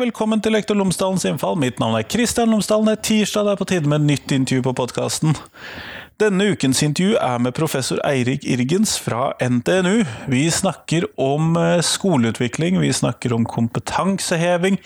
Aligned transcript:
velkommen 0.00 0.40
til 0.40 0.54
Lektor 0.54 0.78
Lomsdalens 0.78 1.26
innfall. 1.28 1.58
Mitt 1.60 1.80
navn 1.80 1.98
er 1.98 2.06
Kristian 2.08 2.52
Lomsdalen. 2.54 2.88
Det 2.88 2.94
er 2.94 3.02
tirsdag, 3.04 3.44
det 3.46 3.52
er 3.52 3.60
på 3.60 3.66
tide 3.68 3.90
med 3.90 4.06
nytt 4.08 4.32
intervju 4.32 4.62
på 4.64 4.72
podkasten. 4.78 5.34
Denne 6.20 6.46
ukens 6.54 6.80
intervju 6.84 7.18
er 7.20 7.40
med 7.44 7.54
professor 7.56 8.00
Eirik 8.08 8.46
Irgens 8.48 8.94
fra 9.00 9.30
NTNU. 9.44 10.04
Vi 10.32 10.42
snakker 10.52 11.04
om 11.20 11.52
eh, 11.60 11.82
skoleutvikling, 11.84 12.80
vi 12.80 12.92
snakker 12.96 13.34
om 13.36 13.44
kompetanseheving, 13.48 14.80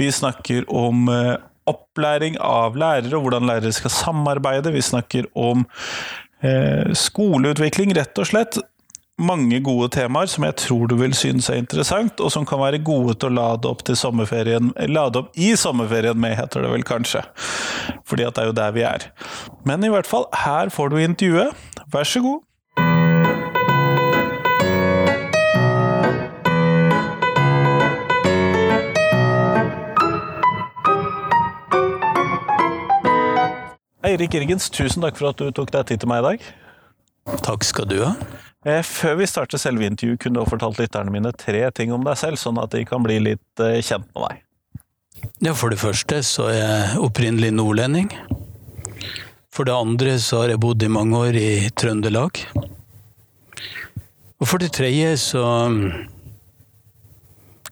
vi 0.00 0.08
snakker 0.12 0.68
om 0.72 1.08
eh, 1.12 1.34
opplæring 1.68 2.40
av 2.40 2.76
lærere 2.80 3.16
og 3.18 3.26
hvordan 3.26 3.48
lærere 3.48 3.72
skal 3.76 3.92
samarbeide. 3.92 4.72
Vi 4.72 4.84
snakker 4.84 5.28
om 5.36 5.66
eh, 6.40 6.92
skoleutvikling, 6.96 7.92
rett 7.96 8.20
og 8.20 8.32
slett 8.32 8.60
mange 9.18 9.60
gode 9.62 9.88
temaer 9.94 10.26
som 10.30 10.44
jeg 10.46 10.56
tror 10.58 10.88
du 10.90 10.96
vil 10.98 11.14
synes 11.14 11.48
er 11.50 11.60
interessant, 11.62 12.20
og 12.20 12.32
som 12.34 12.46
kan 12.46 12.60
være 12.62 12.82
gode 12.84 13.14
til 13.14 13.30
å 13.30 13.36
lade 13.38 13.70
opp 13.70 13.84
til 13.86 13.98
sommerferien 13.98 14.72
Lade 14.90 15.22
opp 15.22 15.36
i 15.38 15.54
sommerferien 15.58 16.18
med, 16.18 16.36
heter 16.38 16.64
det 16.64 16.72
vel 16.72 16.86
kanskje. 16.86 17.22
Fordi 18.04 18.26
at 18.26 18.34
det 18.34 18.42
er 18.42 18.50
jo 18.50 18.56
der 18.58 18.74
vi 18.74 18.82
er. 18.88 19.06
Men 19.64 19.84
i 19.84 19.92
hvert 19.92 20.08
fall, 20.08 20.26
her 20.44 20.72
får 20.74 20.90
du 20.90 20.98
intervjuet. 20.98 21.54
Vær 21.92 22.08
så 22.08 22.24
god. 22.24 22.42
Eirik 34.04 34.34
Irgens, 34.36 34.68
tusen 34.70 35.02
takk 35.02 35.16
for 35.16 35.30
at 35.30 35.40
du 35.40 35.48
tok 35.54 35.72
deg 35.72 35.86
tid 35.88 36.02
til 36.02 36.10
meg 36.10 36.20
i 36.20 36.26
dag. 36.26 36.50
Takk 37.46 37.64
skal 37.64 37.88
du 37.88 38.02
ha. 38.04 38.12
Eh, 38.64 38.80
før 38.80 39.18
vi 39.20 39.26
starter 39.28 39.60
selve 39.60 39.84
intervjuet, 39.84 40.22
kunne 40.22 40.38
du 40.38 40.40
ha 40.40 40.48
fortalt 40.48 40.78
lytterne 40.80 41.12
mine 41.12 41.34
tre 41.36 41.66
ting 41.76 41.92
om 41.92 42.04
deg 42.06 42.16
selv, 42.16 42.40
sånn 42.40 42.60
at 42.62 42.72
de 42.72 42.84
kan 42.88 43.04
bli 43.04 43.18
litt 43.20 43.60
eh, 43.60 43.82
kjent 43.84 44.08
med 44.16 44.24
deg. 44.24 44.40
Ja, 45.44 45.52
For 45.52 45.72
det 45.72 45.80
første 45.82 46.22
så 46.24 46.48
er 46.48 46.56
jeg 46.56 47.02
opprinnelig 47.04 47.52
nordlending. 47.52 48.08
For 49.52 49.68
det 49.68 49.76
andre 49.76 50.16
så 50.20 50.42
har 50.42 50.54
jeg 50.54 50.62
bodd 50.64 50.82
i 50.82 50.90
mange 50.90 51.20
år 51.26 51.36
i 51.36 51.50
Trøndelag. 51.76 52.40
Og 54.40 54.48
for 54.48 54.60
det 54.60 54.72
tredje 54.76 55.12
så 55.20 55.44
mm, 55.70 55.84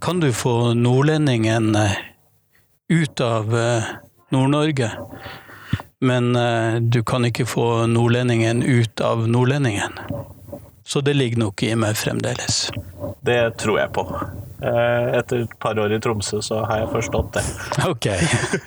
kan 0.04 0.20
du 0.20 0.28
få 0.36 0.74
nordlendingen 0.76 1.72
eh, 1.78 1.96
ut 2.92 3.24
av 3.24 3.48
Nord-Norge. 4.32 4.92
Men 6.04 6.34
du 6.92 6.98
kan 7.06 7.24
ikke 7.24 7.46
få 7.46 7.86
nordlendingen 7.86 8.64
ut 8.66 9.00
av 9.06 9.22
nordlendingen. 9.30 9.94
Så 10.92 11.00
det 11.00 11.14
ligger 11.14 11.38
nok 11.40 11.62
i 11.62 11.70
meg 11.72 11.96
fremdeles. 11.96 12.66
Det 13.24 13.38
tror 13.56 13.78
jeg 13.80 13.92
på. 13.96 14.02
Eh, 14.60 15.06
etter 15.16 15.46
et 15.46 15.54
par 15.64 15.78
år 15.80 15.94
i 15.96 15.98
Tromsø 16.04 16.42
så 16.44 16.58
har 16.68 16.82
jeg 16.82 16.90
forstått 16.92 17.38
det. 17.38 17.44
Ok. 17.92 18.08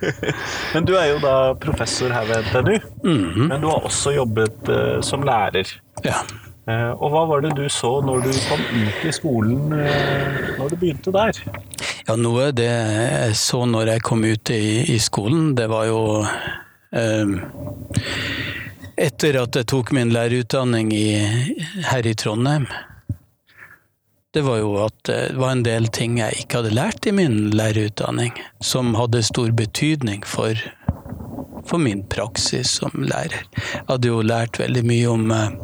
men 0.73 0.87
du 0.89 0.95
er 0.97 1.11
jo 1.11 1.19
da 1.21 1.35
professor 1.61 2.09
her 2.09 2.25
ved 2.25 2.47
NTNU. 2.47 2.79
Mm 3.03 3.29
-hmm. 3.29 3.47
Men 3.51 3.61
du 3.61 3.67
har 3.67 3.85
også 3.85 4.15
jobbet 4.15 4.69
uh, 4.69 5.01
som 5.01 5.21
lærer. 5.21 5.69
Ja. 6.03 6.17
Uh, 6.65 6.97
og 6.97 7.11
hva 7.13 7.25
var 7.29 7.45
det 7.45 7.53
du 7.61 7.69
så 7.69 8.01
når 8.01 8.25
du 8.25 8.31
kom 8.49 8.61
ut 8.73 9.05
i 9.05 9.11
skolen, 9.11 9.73
uh, 9.73 10.57
når 10.57 10.69
du 10.69 10.75
begynte 10.75 11.11
der? 11.11 11.31
Ja, 12.07 12.15
noe 12.15 12.51
det 12.51 12.65
jeg 12.65 13.35
så 13.35 13.65
når 13.65 13.85
jeg 13.85 14.01
kom 14.01 14.23
ut 14.23 14.49
i, 14.49 14.95
i 14.95 14.97
skolen, 14.99 15.55
det 15.57 15.69
var 15.69 15.85
jo 15.85 16.25
etter 18.97 19.37
at 19.41 19.55
jeg 19.57 19.67
tok 19.71 19.91
min 19.95 20.13
lærerutdanning 20.15 20.91
i, 20.95 21.09
her 21.89 22.07
i 22.07 22.13
Trondheim, 22.15 22.67
det 24.35 24.43
var 24.43 24.59
jo 24.59 24.73
at 24.83 24.97
det 25.07 25.37
var 25.39 25.53
en 25.55 25.63
del 25.63 25.87
ting 25.95 26.17
jeg 26.19 26.41
ikke 26.41 26.59
hadde 26.59 26.75
lært 26.75 27.07
i 27.07 27.13
min 27.15 27.53
lærerutdanning, 27.55 28.33
som 28.59 28.95
hadde 28.99 29.23
stor 29.23 29.53
betydning 29.55 30.25
for, 30.27 30.59
for 31.67 31.79
min 31.79 32.03
praksis 32.11 32.77
som 32.81 32.91
lærer. 32.99 33.45
Jeg 33.55 33.85
hadde 33.87 34.11
jo 34.11 34.19
lært 34.25 34.59
veldig 34.59 34.83
mye 34.87 35.13
om 35.13 35.31
eh, 35.31 35.55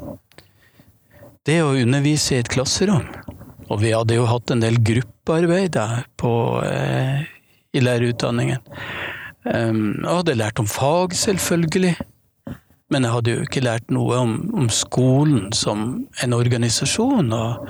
det 1.47 1.59
å 1.65 1.73
undervise 1.75 2.37
i 2.37 2.43
et 2.43 2.51
klasserom. 2.51 3.09
Og 3.71 3.81
vi 3.83 3.91
hadde 3.95 4.15
jo 4.15 4.27
hatt 4.27 4.51
en 4.51 4.63
del 4.63 4.79
gruppearbeid 4.83 5.75
på, 6.19 6.33
eh, 6.67 7.27
i 7.75 7.83
lærerutdanningen. 7.83 8.63
Jeg 9.41 10.05
hadde 10.05 10.37
lært 10.37 10.59
om 10.61 10.67
fag, 10.69 11.15
selvfølgelig. 11.17 11.95
Men 12.91 13.07
jeg 13.07 13.15
hadde 13.15 13.33
jo 13.33 13.43
ikke 13.45 13.63
lært 13.63 13.91
noe 13.93 14.17
om, 14.19 14.35
om 14.57 14.67
skolen 14.73 15.51
som 15.55 16.03
en 16.23 16.35
organisasjon, 16.35 17.31
og, 17.31 17.69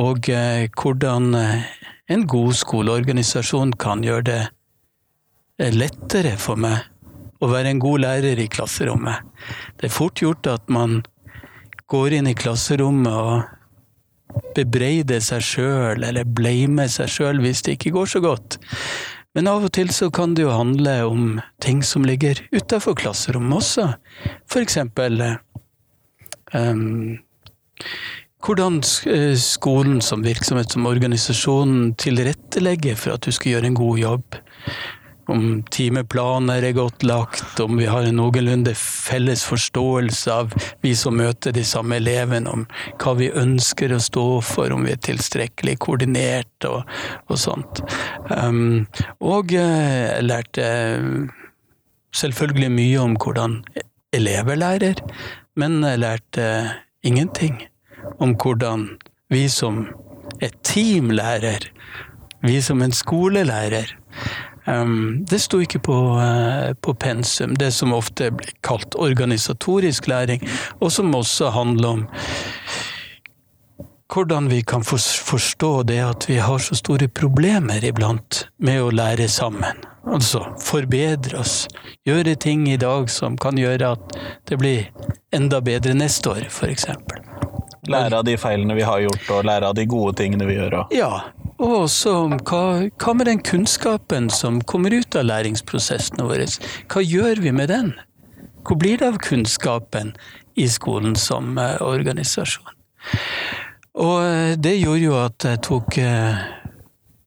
og 0.00 0.30
eh, 0.32 0.70
hvordan 0.80 1.34
eh, 1.36 1.66
en 2.14 2.24
god 2.28 2.56
skoleorganisasjon 2.56 3.74
kan 3.80 4.04
gjøre 4.04 4.26
det 4.30 4.40
eh, 5.60 5.74
lettere 5.74 6.36
for 6.40 6.60
meg 6.60 6.88
å 7.44 7.50
være 7.50 7.74
en 7.74 7.82
god 7.82 8.04
lærer 8.06 8.40
i 8.40 8.48
klasserommet. 8.48 9.24
Det 9.76 9.90
er 9.90 9.92
fort 9.92 10.22
gjort 10.22 10.48
at 10.48 10.72
man 10.72 11.02
går 11.92 12.16
inn 12.18 12.30
i 12.30 12.36
klasserommet 12.38 13.12
og 13.12 14.44
bebreider 14.56 15.20
seg 15.22 15.44
sjøl, 15.44 16.04
eller 16.06 16.24
blamer 16.24 16.88
seg 16.90 17.10
sjøl 17.12 17.42
hvis 17.44 17.62
det 17.66 17.76
ikke 17.76 17.92
går 17.98 18.10
så 18.14 18.22
godt. 18.24 18.58
Men 19.34 19.50
av 19.50 19.66
og 19.66 19.72
til 19.74 19.90
så 19.90 20.10
kan 20.14 20.36
det 20.36 20.44
jo 20.44 20.54
handle 20.54 20.94
om 21.08 21.24
ting 21.62 21.82
som 21.82 22.06
ligger 22.06 22.38
utafor 22.54 22.94
klasserommet 22.98 23.58
også. 23.58 23.88
For 24.50 24.62
eksempel 24.62 25.18
um, 26.54 27.18
hvordan 28.44 28.82
eh, 29.10 29.34
skolen 29.40 30.02
som 30.04 30.22
virksomhet, 30.24 30.74
som 30.74 30.86
organisasjonen, 30.86 31.94
tilrettelegger 31.98 32.98
for 33.00 33.16
at 33.16 33.24
du 33.26 33.32
skal 33.34 33.56
gjøre 33.56 33.72
en 33.72 33.78
god 33.78 33.98
jobb 33.98 34.38
om 35.30 35.62
timeplaner 35.72 36.64
er 36.64 36.76
godt 36.76 37.04
lagt, 37.06 37.60
om 37.60 37.78
vi 37.78 37.86
har 37.88 38.04
en 38.04 38.18
noenlunde 38.18 38.74
felles 38.78 39.44
forståelse 39.48 40.32
av 40.32 40.52
vi 40.84 40.94
som 40.98 41.16
møter 41.18 41.54
de 41.56 41.64
samme 41.66 41.98
elevene, 42.00 42.50
om 42.50 42.66
hva 43.00 43.14
vi 43.18 43.30
ønsker 43.32 43.94
å 43.94 44.02
stå 44.02 44.26
for, 44.44 44.74
om 44.74 44.84
vi 44.86 44.94
er 44.94 45.02
tilstrekkelig 45.04 45.78
koordinert 45.84 46.68
og, 46.68 46.84
og 47.28 47.40
sånt. 47.40 47.82
Um, 48.30 48.84
og 49.24 49.54
eh, 49.56 50.14
jeg 50.14 50.28
lærte 50.28 50.68
selvfølgelig 52.14 52.72
mye 52.74 53.02
om 53.02 53.18
hvordan 53.20 53.60
elever 54.14 54.60
lærer, 54.60 55.02
men 55.58 55.80
jeg 55.86 56.02
lærte 56.02 56.48
ingenting 57.04 57.62
om 58.22 58.34
hvordan 58.38 58.88
vi 59.32 59.46
som 59.50 59.86
et 60.44 60.56
team 60.66 61.10
lærer, 61.14 61.70
vi 62.44 62.60
som 62.62 62.82
en 62.84 62.92
skolelærer, 62.92 63.94
Um, 64.66 65.24
det 65.28 65.42
sto 65.44 65.60
ikke 65.60 65.82
på, 65.84 65.96
uh, 66.16 66.72
på, 66.80 66.94
pensum, 66.94 67.52
det 67.60 67.70
som 67.76 67.92
ofte 67.92 68.30
blir 68.32 68.54
kalt 68.64 68.96
organisatorisk 68.96 70.08
læring, 70.08 70.44
og 70.80 70.92
som 70.92 71.14
også 71.14 71.50
handler 71.52 71.88
om 71.88 72.06
hvordan 74.14 74.50
vi 74.50 74.62
kan 74.62 74.84
forstå 74.84 75.82
det 75.82 75.98
at 76.04 76.28
vi 76.28 76.36
har 76.38 76.58
så 76.58 76.76
store 76.78 77.08
problemer 77.08 77.84
iblant 77.84 78.44
med 78.58 78.82
å 78.82 78.92
lære 78.94 79.28
sammen. 79.28 79.80
Altså 80.06 80.44
forbedre 80.60 81.40
oss, 81.40 81.64
gjøre 82.06 82.36
ting 82.36 82.68
i 82.68 82.76
dag 82.76 83.08
som 83.10 83.38
kan 83.40 83.58
gjøre 83.58 83.94
at 83.96 84.18
det 84.48 84.60
blir 84.60 84.90
enda 85.34 85.60
bedre 85.64 85.96
neste 85.96 86.30
år, 86.30 86.46
f.eks. 86.52 86.86
Lære 87.90 88.20
av 88.20 88.24
de 88.26 88.36
feilene 88.40 88.76
vi 88.78 88.84
har 88.86 89.02
gjort, 89.04 89.26
og 89.34 89.48
lære 89.48 89.68
av 89.70 89.76
de 89.76 89.84
gode 89.88 90.14
tingene 90.20 90.46
vi 90.48 90.56
gjør. 90.56 90.78
Og... 90.80 90.94
Ja, 90.96 91.10
og 91.58 91.74
også 91.84 92.14
hva, 92.48 92.62
hva 92.88 93.14
med 93.14 93.28
den 93.30 93.42
kunnskapen 93.44 94.30
som 94.32 94.62
kommer 94.66 94.94
ut 94.94 95.16
av 95.18 95.28
læringsprosessene 95.28 96.26
våre? 96.26 96.48
Hva 96.90 97.04
gjør 97.04 97.42
vi 97.44 97.52
med 97.54 97.70
den? 97.70 97.92
Hvor 98.64 98.80
blir 98.80 98.98
det 98.98 99.12
av 99.12 99.20
kunnskapen 99.22 100.14
i 100.56 100.66
skolen 100.72 101.14
som 101.20 101.58
uh, 101.60 101.76
organisasjon? 101.84 102.72
Og 104.00 104.18
uh, 104.24 104.52
det 104.58 104.78
gjorde 104.80 105.04
jo 105.04 105.16
at 105.20 105.46
jeg 105.46 105.62
tok 105.68 105.98
uh, 106.00 106.44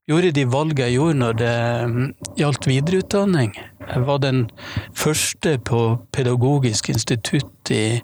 gjorde 0.07 0.31
de 0.36 0.45
valgene 0.48 0.88
jeg 0.88 0.98
gjorde 0.98 1.19
når 1.21 1.38
det 1.42 1.56
um, 1.83 2.00
gjaldt 2.39 2.68
videreutdanning. 2.69 3.54
Jeg 3.88 4.07
var 4.07 4.24
den 4.24 4.48
første 4.95 5.57
på 5.59 5.83
Pedagogisk 6.15 6.89
institutt 6.92 7.71
i, 7.71 8.00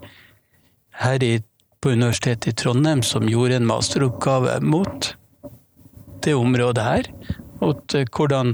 her 1.03 1.23
i, 1.23 1.37
på 1.83 1.91
Universitetet 1.91 2.47
i 2.47 2.55
Trondheim 2.55 3.01
som 3.03 3.27
gjorde 3.29 3.55
en 3.59 3.67
masteroppgave 3.67 4.59
mot 4.63 5.15
det 6.23 6.33
området 6.39 6.83
her. 6.83 7.09
Mot 7.59 7.95
hvordan 8.15 8.53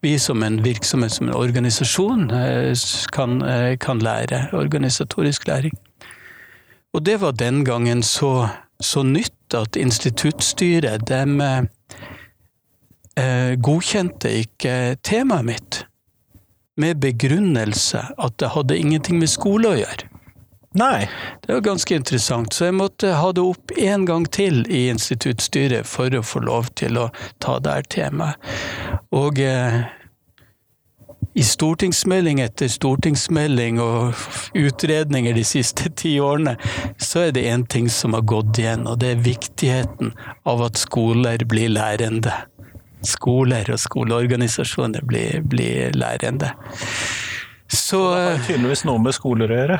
vi 0.00 0.18
som 0.18 0.42
en 0.42 0.62
virksomhet, 0.64 1.12
som 1.12 1.28
en 1.28 1.34
organisasjon, 1.36 2.30
eh, 2.30 2.74
kan, 3.12 3.42
eh, 3.42 3.76
kan 3.76 3.98
lære. 3.98 4.48
Organisatorisk 4.52 5.46
læring. 5.48 5.72
Og 6.94 7.04
det 7.04 7.20
var 7.20 7.32
den 7.32 7.64
gangen 7.64 8.02
så, 8.02 8.48
så 8.80 9.02
nytt 9.02 9.54
at 9.54 9.76
instituttstyret 9.76 11.08
dem 11.08 11.40
eh, 11.40 11.62
godkjente 13.60 14.30
ikke 14.40 14.96
temaet 15.02 15.44
mitt 15.44 15.86
med 16.76 16.94
begrunnelse 17.00 17.98
at 18.18 18.38
det 18.40 18.48
hadde 18.48 18.78
ingenting 18.78 19.18
med 19.18 19.28
skole 19.28 19.68
å 19.68 19.76
gjøre. 19.76 20.19
Nei. 20.74 21.08
Det 21.46 21.52
var 21.52 21.60
ganske 21.60 21.94
interessant, 21.94 22.52
så 22.54 22.68
jeg 22.68 22.76
måtte 22.78 23.14
ha 23.18 23.32
det 23.34 23.42
opp 23.42 23.72
en 23.74 24.04
gang 24.06 24.26
til 24.30 24.62
i 24.70 24.84
instituttstyret 24.92 25.88
for 25.88 26.14
å 26.14 26.22
få 26.22 26.44
lov 26.46 26.68
til 26.78 26.98
å 27.00 27.08
ta 27.42 27.56
det 27.58 27.72
her 27.74 27.88
temaet. 27.90 28.52
Og 29.10 29.40
eh, 29.42 29.80
i 31.34 31.42
stortingsmelding 31.46 32.40
etter 32.44 32.70
stortingsmelding 32.70 33.80
og 33.82 34.14
utredninger 34.54 35.34
de 35.34 35.44
siste 35.46 35.90
ti 36.02 36.14
årene, 36.22 36.54
så 37.02 37.26
er 37.26 37.34
det 37.34 37.48
én 37.50 37.66
ting 37.66 37.90
som 37.90 38.14
har 38.14 38.22
gått 38.30 38.62
igjen, 38.62 38.86
og 38.86 39.00
det 39.02 39.16
er 39.16 39.26
viktigheten 39.26 40.14
av 40.46 40.62
at 40.68 40.78
skoler 40.78 41.42
blir 41.50 41.74
lærende. 41.74 42.36
Skoler 43.06 43.74
og 43.74 43.80
skoleorganisasjoner 43.80 45.02
blir, 45.08 45.42
blir 45.50 45.98
lærende. 45.98 46.52
Så 47.72 48.14
Det 48.14 48.20
har 48.20 48.44
tydeligvis 48.46 48.82
noe 48.84 48.98
med 48.98 49.14
skoler 49.14 49.50
å 49.50 49.58
gjøre. 49.60 49.76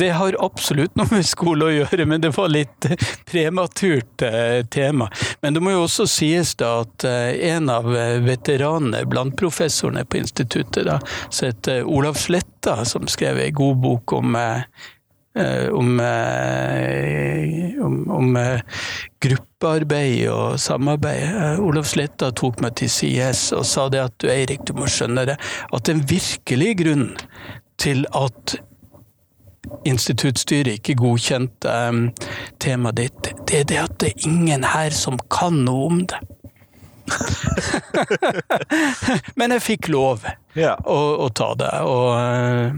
det 0.00 0.08
har 0.16 0.36
absolutt 0.40 0.94
noe 0.96 1.08
med 1.12 1.26
skole 1.28 1.66
å 1.66 1.74
gjøre, 1.74 2.06
men 2.08 2.22
det 2.24 2.30
var 2.36 2.48
litt 2.48 2.88
prematurt 3.28 4.24
eh, 4.24 4.64
tema. 4.72 5.10
Men 5.44 5.54
det 5.54 5.60
må 5.64 5.74
jo 5.74 5.82
også 5.84 6.06
sies 6.08 6.54
da 6.60 6.78
at 6.86 7.04
eh, 7.04 7.36
en 7.50 7.68
av 7.72 7.90
eh, 7.92 8.16
veteranene 8.24 9.04
blant 9.08 9.36
professorene 9.36 10.06
på 10.08 10.22
instituttet, 10.22 10.86
da, 10.88 10.96
som 11.28 11.50
heter 11.50 11.84
Olav 11.84 12.16
Sletta, 12.16 12.80
som 12.88 13.04
skrev 13.10 13.42
ei 13.44 13.50
god 13.52 13.82
bok 13.84 14.16
om 14.16 14.40
om, 15.74 16.00
eh, 16.00 17.84
om, 17.84 18.10
om 18.10 18.36
eh, 18.36 18.60
gruppearbeid 19.24 20.28
og 20.32 20.58
samarbeid. 20.62 21.24
Eh, 21.28 21.60
Olav 21.64 21.84
Sletta 21.90 22.30
tok 22.36 22.60
meg 22.64 22.76
til 22.80 22.90
CS 22.92 23.48
og 23.56 23.64
sa 23.68 23.88
det 23.92 24.02
at 24.04 24.16
du 24.22 24.26
Eirik, 24.32 24.64
du 24.68 24.74
må 24.78 24.88
skjønne 24.90 25.26
det, 25.32 25.38
at 25.72 25.82
den 25.88 26.00
virkelige 26.10 26.74
grunnen 26.82 27.14
til 27.78 28.06
at 28.18 28.56
instituttstyret 29.84 30.78
ikke 30.78 30.94
godkjente 30.96 31.68
um, 31.90 32.06
temaet 32.62 32.96
ditt, 33.02 33.22
det 33.50 33.58
er 33.60 33.64
det 33.68 33.78
at 33.82 33.96
det 34.00 34.08
er 34.14 34.28
ingen 34.30 34.64
her 34.64 34.90
som 34.96 35.18
kan 35.30 35.54
noe 35.66 35.86
om 35.90 35.98
det. 36.08 36.20
Men 39.38 39.54
jeg 39.56 39.62
fikk 39.64 39.88
lov 39.92 40.24
Ja. 40.58 40.74
å, 40.84 40.98
å 41.24 41.28
ta 41.36 41.52
det, 41.58 41.72
og, 41.84 42.08
eh, 42.16 42.72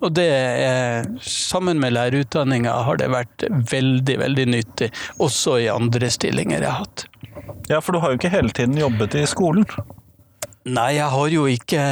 og 0.00 0.12
det 0.14 0.26
er 0.30 1.06
Sammen 1.26 1.80
med 1.82 1.94
lærerutdanninga 1.96 2.72
har 2.86 3.00
det 3.00 3.08
vært 3.10 3.46
veldig, 3.72 4.18
veldig 4.20 4.46
nyttig, 4.52 4.90
også 5.22 5.58
i 5.64 5.68
andre 5.72 6.10
stillinger 6.12 6.60
jeg 6.60 6.70
har 6.70 6.84
hatt. 6.84 7.06
ja, 7.70 7.80
for 7.80 7.92
du 7.92 8.02
har 8.02 8.12
jo 8.12 8.20
ikke 8.20 8.32
hele 8.32 8.54
tiden 8.54 8.78
jobbet 8.78 9.16
i 9.18 9.26
skolen. 9.26 9.66
Nei, 10.66 10.96
jeg 10.96 11.10
har 11.10 11.28
jo 11.30 11.44
ikke, 11.46 11.82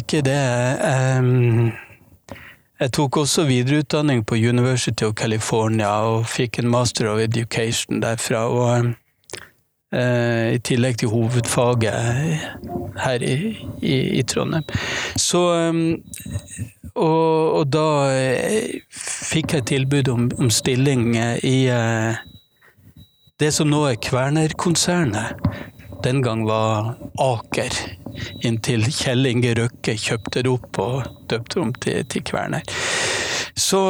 ikke 0.00 0.22
det. 0.26 0.38
Um, 1.18 1.70
jeg 2.78 2.92
tok 2.94 3.16
også 3.22 3.44
videreutdanning 3.46 4.24
på 4.26 4.38
University 4.38 5.06
of 5.06 5.14
California 5.18 5.90
og 6.06 6.26
fikk 6.30 6.58
en 6.58 6.70
master 6.70 7.10
of 7.10 7.22
education 7.22 8.02
derfra. 8.02 8.44
Og 8.50 8.92
i 9.88 10.58
tillegg 10.60 10.98
til 11.00 11.08
hovedfaget 11.08 11.94
her 13.00 13.22
i, 13.24 13.36
i, 13.80 13.94
i 14.20 14.22
Trondheim. 14.28 14.66
Så 15.16 15.40
ehm, 15.54 15.84
og, 16.98 17.60
og 17.60 17.68
da 17.70 17.86
eh, 18.10 18.80
fikk 18.90 19.54
jeg 19.56 19.68
tilbud 19.70 20.10
om, 20.12 20.28
om 20.40 20.50
stilling 20.50 21.12
eh, 21.16 21.38
i 21.46 21.58
eh, 21.70 22.18
det 23.38 23.52
som 23.54 23.70
nå 23.70 23.84
er 23.86 24.00
Kværner-konsernet. 24.02 25.38
Den 26.02 26.22
gang 26.22 26.44
var 26.46 26.94
Aker, 27.18 27.74
inntil 28.46 28.86
Kjell 28.94 29.26
Inge 29.30 29.54
Røkke 29.58 29.94
kjøpte 29.98 30.44
det 30.46 30.52
opp 30.52 30.78
og 30.82 31.08
døpte 31.30 31.62
om 31.62 31.72
til, 31.74 32.02
til 32.10 32.24
Kværner. 32.26 32.66
Så 33.58 33.80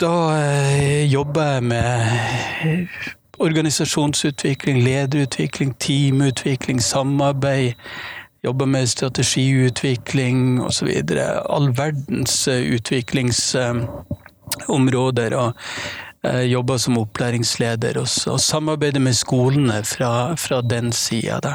da 0.00 0.14
eh, 0.36 1.04
jobba 1.08 1.48
jeg 1.54 1.66
med 1.72 3.00
organisasjonsutvikling, 3.38 4.84
lederutvikling, 4.84 5.74
teamutvikling, 5.78 6.82
samarbeid. 6.82 7.72
Jobbe 8.44 8.66
med 8.66 8.88
strategiutvikling 8.88 10.62
osv. 10.62 10.88
All 11.50 11.76
verdens 11.76 12.48
eh, 12.48 12.72
utviklingsområder. 12.74 15.36
og 15.36 15.52
jobbe 16.48 16.78
som 16.78 16.98
opplæringsleder 16.98 17.98
og, 18.00 18.08
samarbeidet 18.40 19.02
med 19.02 19.14
skolene 19.14 19.84
fra, 19.84 20.34
fra 20.34 20.60
den 20.60 20.92
sida. 20.92 21.54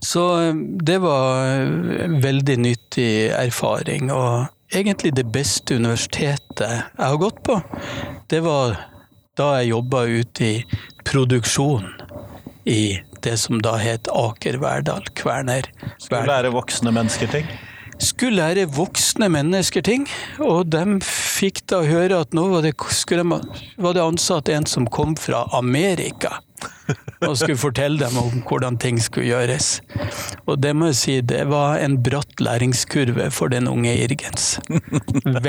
Så 0.00 0.24
eh, 0.40 0.54
det 0.86 1.00
var 1.02 1.46
en 1.46 2.22
veldig 2.22 2.56
nyttig 2.58 3.30
erfaring. 3.34 4.12
Og 4.12 4.46
egentlig 4.72 5.16
det 5.16 5.26
beste 5.32 5.76
universitetet 5.76 6.70
jeg 6.70 7.06
har 7.06 7.20
gått 7.20 7.42
på, 7.46 7.60
det 8.30 8.42
var 8.44 8.78
da 9.40 9.54
jeg 9.60 9.70
jobba 9.72 10.04
ute 10.04 10.44
i 10.44 10.56
produksjon 11.08 11.86
i 12.68 13.00
det 13.24 13.36
som 13.40 13.60
da 13.64 13.76
het 13.80 14.08
Aker 14.12 14.58
Verdal, 14.60 15.06
Kværner. 15.16 15.68
Skulle 16.00 16.26
lære 16.28 16.52
voksne 16.52 16.92
mennesker 16.92 17.30
ting. 17.32 17.48
Skulle 18.00 18.36
lære 18.40 18.66
voksne 18.72 19.28
mennesker 19.32 19.84
ting, 19.84 20.06
og 20.40 20.70
de 20.72 21.00
fikk 21.04 21.62
da 21.72 21.82
høre 21.84 22.20
at 22.24 22.36
nå 22.36 22.46
var 22.52 22.64
det, 22.64 22.74
skulle 22.96 23.24
var 23.24 23.96
det 23.96 24.04
ansatt 24.04 24.48
en 24.52 24.68
som 24.68 24.88
kom 24.88 25.16
fra 25.20 25.44
Amerika 25.56 26.38
og 27.26 27.36
skulle 27.36 27.60
fortelle 27.60 28.00
dem 28.00 28.16
om 28.20 28.42
hvordan 28.48 28.78
ting 28.80 29.00
skulle 29.02 29.28
gjøres. 29.28 29.80
Og 30.46 30.60
det 30.62 30.72
må 30.76 30.90
jeg 30.90 30.98
si, 31.00 31.16
det 31.20 31.42
var 31.50 31.80
en 31.84 31.98
bratt 32.02 32.40
læringskurve 32.40 33.30
for 33.34 33.52
den 33.52 33.68
unge 33.68 33.92
Irgens. 34.04 34.58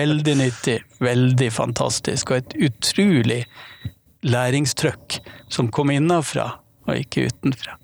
Veldig 0.02 0.36
nyttig, 0.42 0.82
veldig 1.00 1.52
fantastisk, 1.56 2.32
og 2.32 2.42
et 2.42 2.58
utrolig 2.68 3.46
læringstrøkk 4.28 5.22
som 5.52 5.72
kom 5.74 5.94
innafra 5.94 6.52
og 6.88 6.98
ikke 6.98 7.30
utenfra. 7.32 7.78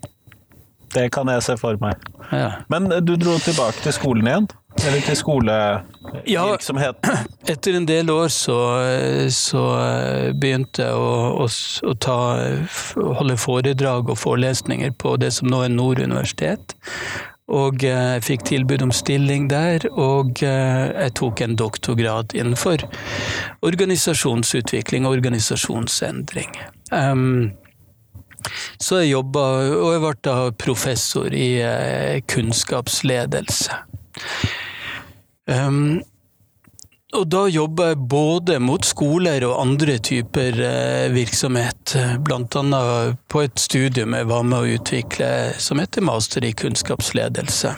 Det 0.94 1.10
kan 1.14 1.30
jeg 1.30 1.44
se 1.44 1.58
for 1.60 1.80
meg. 1.82 2.00
Ja. 2.32 2.64
Men 2.72 2.90
du 3.04 3.16
dro 3.20 3.36
tilbake 3.44 3.84
til 3.84 3.96
skolen 3.96 4.30
igjen? 4.30 4.48
Eller 4.86 5.02
til 5.02 5.18
skolevirksomheten? 5.18 7.18
Etter 7.52 7.74
en 7.80 7.88
del 7.90 8.10
år 8.14 8.28
så, 8.34 8.58
så 9.34 9.64
begynte 10.38 10.84
jeg 10.86 10.94
å, 10.94 11.48
å, 11.48 11.94
ta, 12.04 12.20
holde 13.18 13.38
foredrag 13.42 14.10
og 14.12 14.18
forelesninger 14.22 14.92
på 15.02 15.10
det 15.22 15.32
som 15.38 15.46
nå 15.52 15.58
er 15.66 15.72
Nord 15.74 16.00
universitet. 16.04 16.66
Og 17.48 17.80
jeg 17.84 18.24
fikk 18.28 18.44
tilbud 18.50 18.82
om 18.84 18.92
stilling 18.92 19.50
der, 19.52 19.80
og 19.96 20.42
jeg 20.44 21.12
tok 21.16 21.42
en 21.46 21.56
doktorgrad 21.56 22.36
innenfor 22.36 22.78
organisasjonsutvikling 23.64 25.06
og 25.08 25.14
organisasjonsendring. 25.22 26.52
Um, 26.92 27.52
så 28.84 29.00
jeg 29.02 29.12
jobba, 29.16 29.44
og 29.80 29.94
jeg 29.96 30.02
ble 30.04 30.14
da 30.28 30.52
professor 30.60 31.30
i 31.34 31.64
kunnskapsledelse. 32.36 33.74
Um, 35.48 36.00
og 37.16 37.24
da 37.32 37.46
jobba 37.48 37.92
jeg 37.94 38.00
både 38.12 38.58
mot 38.60 38.84
skoler 38.84 39.46
og 39.48 39.62
andre 39.62 39.96
typer 40.04 40.58
eh, 40.60 41.06
virksomhet. 41.16 41.96
Blant 42.28 42.58
annet 42.60 43.16
på 43.32 43.46
et 43.46 43.62
studium 43.64 44.16
jeg 44.18 44.28
var 44.28 44.44
med 44.44 44.60
å 44.60 44.76
utvikle 44.76 45.30
som 45.64 45.80
heter 45.80 46.04
master 46.04 46.44
i 46.44 46.52
kunnskapsledelse. 46.52 47.78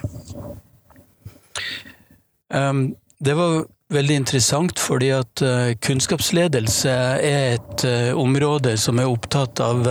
Um, 2.49 2.95
det 3.21 3.35
var 3.38 3.67
veldig 3.93 4.17
interessant 4.23 4.81
fordi 4.81 5.11
at 5.13 5.45
uh, 5.45 5.75
kunnskapsledelse 5.85 6.95
er 7.21 7.59
et 7.59 7.85
uh, 7.85 8.17
område 8.17 8.73
som 8.81 8.97
er 8.97 9.13
opptatt 9.13 9.61
av 9.61 9.85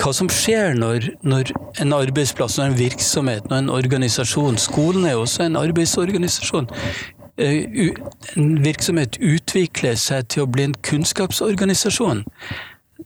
hva 0.00 0.12
som 0.16 0.28
skjer 0.32 0.74
når, 0.78 1.08
når, 1.22 1.52
en 1.82 1.94
arbeidsplass, 1.96 2.58
når 2.58 2.72
en 2.72 2.78
virksomhet, 2.78 3.48
når 3.50 3.64
en 3.64 3.72
organisasjon 3.74 4.58
Skolen 4.60 5.06
er 5.06 5.18
også 5.18 5.46
en 5.46 5.58
arbeidsorganisasjon. 5.60 6.68
En 7.38 8.52
virksomhet 8.62 9.18
utvikler 9.18 9.98
seg 9.98 10.28
til 10.30 10.44
å 10.44 10.50
bli 10.50 10.68
en 10.68 10.78
kunnskapsorganisasjon. 10.86 12.24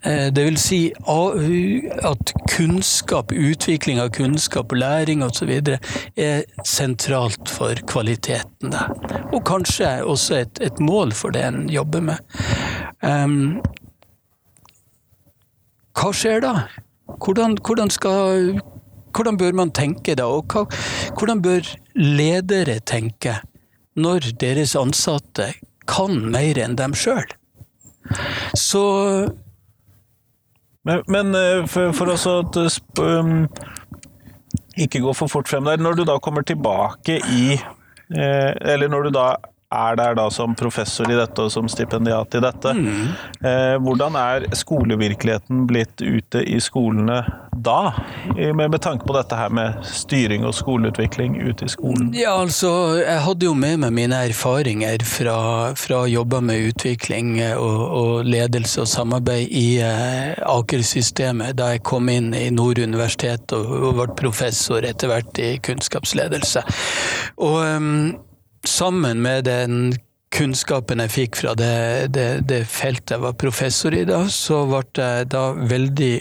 Det 0.04 0.44
vil 0.44 0.58
si 0.60 0.78
at 1.00 2.32
kunnskap, 2.52 3.32
utvikling 3.32 4.00
av 4.02 4.12
kunnskap, 4.14 4.72
læring 4.72 5.24
osv. 5.24 5.50
er 6.16 6.44
sentralt 6.64 7.48
for 7.50 7.80
kvaliteten. 7.88 8.76
Og 9.32 9.40
kanskje 9.48 10.04
også 10.04 10.42
et, 10.42 10.60
et 10.60 10.80
mål 10.80 11.16
for 11.16 11.34
det 11.34 11.44
en 11.48 11.64
jobber 11.72 12.04
med. 12.12 12.18
Hva 15.98 16.12
skjer 16.14 16.42
da? 16.44 16.52
Hvordan, 17.18 17.56
hvordan, 17.64 17.90
skal, 17.90 18.60
hvordan, 19.16 19.38
bør 19.40 19.56
man 19.58 19.72
tenke 19.74 20.14
da? 20.18 20.28
Og 20.30 20.46
hva, 20.52 20.62
hvordan 21.18 21.42
bør 21.42 21.66
ledere 21.98 22.78
tenke 22.86 23.40
når 23.98 24.30
deres 24.38 24.76
ansatte 24.78 25.50
kan 25.90 26.20
mer 26.30 26.60
enn 26.62 26.78
dem 26.78 26.94
sjøl? 26.94 27.26
Så 28.54 28.84
Men, 30.86 31.02
men 31.10 31.34
for, 31.68 31.90
for 31.92 32.14
oss 32.14 32.22
å 32.30 32.38
um, 33.02 33.48
ikke 34.78 35.02
gå 35.02 35.12
for 35.12 35.28
fort 35.28 35.50
frem 35.50 35.66
der, 35.66 35.82
når 35.82 35.98
du 35.98 36.04
da 36.08 36.14
kommer 36.22 36.46
tilbake 36.46 37.18
i 37.34 37.58
eh, 37.58 38.52
Eller 38.72 38.88
når 38.88 39.08
du 39.08 39.10
da 39.18 39.26
er 39.68 39.96
der 39.96 40.14
da 40.16 40.30
som 40.32 40.54
professor 40.56 41.10
i 41.12 41.16
dette 41.18 41.44
og 41.44 41.52
som 41.52 41.68
stipendiat 41.68 42.34
i 42.38 42.40
dette. 42.40 42.72
Mm. 42.72 43.08
Eh, 43.44 43.74
hvordan 43.84 44.16
er 44.16 44.46
skolevirkeligheten 44.56 45.66
blitt 45.68 46.00
ute 46.00 46.40
i 46.40 46.56
skolene 46.60 47.20
da, 47.58 47.92
med, 48.36 48.70
med, 48.70 48.78
tanke 48.80 49.04
på 49.04 49.12
dette 49.16 49.36
her 49.36 49.50
med 49.52 49.80
styring 49.84 50.46
og 50.46 50.54
skoleutvikling 50.56 51.36
ute 51.42 51.66
i 51.66 51.72
skolen? 51.72 52.12
Ja, 52.16 52.38
altså, 52.40 52.70
jeg 53.02 53.20
hadde 53.26 53.48
jo 53.48 53.54
med 53.58 53.82
meg 53.82 53.92
mine 53.96 54.22
erfaringer 54.30 55.04
fra, 55.04 55.38
fra 55.76 56.04
jobber 56.08 56.44
med 56.44 56.70
utvikling 56.70 57.34
og, 57.58 57.82
og, 57.84 58.12
ledelse 58.28 58.86
og 58.86 58.88
samarbeid 58.88 59.52
i 59.52 59.66
eh, 59.84 60.38
Aker-systemet 60.48 61.58
da 61.58 61.74
jeg 61.74 61.84
kom 61.84 62.08
inn 62.12 62.30
i 62.36 62.46
Nord 62.54 62.80
universitet 62.80 63.52
og, 63.56 63.68
og 63.68 63.98
ble 63.98 64.08
professor 64.22 64.86
etter 64.86 65.12
hvert 65.12 65.42
i 65.42 65.50
kunnskapsledelse. 65.64 66.64
Og 67.44 67.58
um, 67.76 68.00
sammen 68.66 69.22
med 69.22 69.44
den 69.44 69.92
kunnskapen 70.34 71.00
jeg 71.04 71.14
fikk 71.14 71.38
fra 71.40 71.54
det, 71.56 72.12
det, 72.14 72.26
det, 72.48 72.64
feltet 72.68 73.16
jeg 73.16 73.24
var 73.24 73.38
professor 73.40 73.94
i 73.96 74.04
da, 74.08 74.24
så 74.32 74.64
ble 74.68 74.82
jeg 74.98 75.30
da 75.32 75.44
veldig 75.56 76.12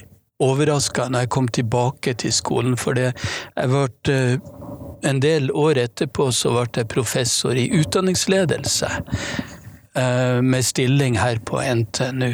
overraska 0.44 1.08
når 1.10 1.25
jeg 1.25 1.34
kom 1.34 1.50
tilbake 1.50 2.13
til 2.22 2.34
skolen, 2.34 2.77
for 2.79 2.98
det, 2.98 3.12
jeg 3.58 3.74
ble 3.74 4.13
eh, 4.13 4.53
en 5.08 5.20
del 5.22 5.51
år 5.53 5.82
etterpå 5.84 6.32
så 6.34 6.53
ble 6.56 6.65
jeg 6.79 6.89
professor 6.94 7.58
i 7.58 7.67
utdanningsledelse. 7.77 8.89
Eh, 9.98 10.41
med 10.41 10.65
stilling 10.65 11.17
her 11.17 11.39
på 11.39 11.62
NTNU. 11.62 12.34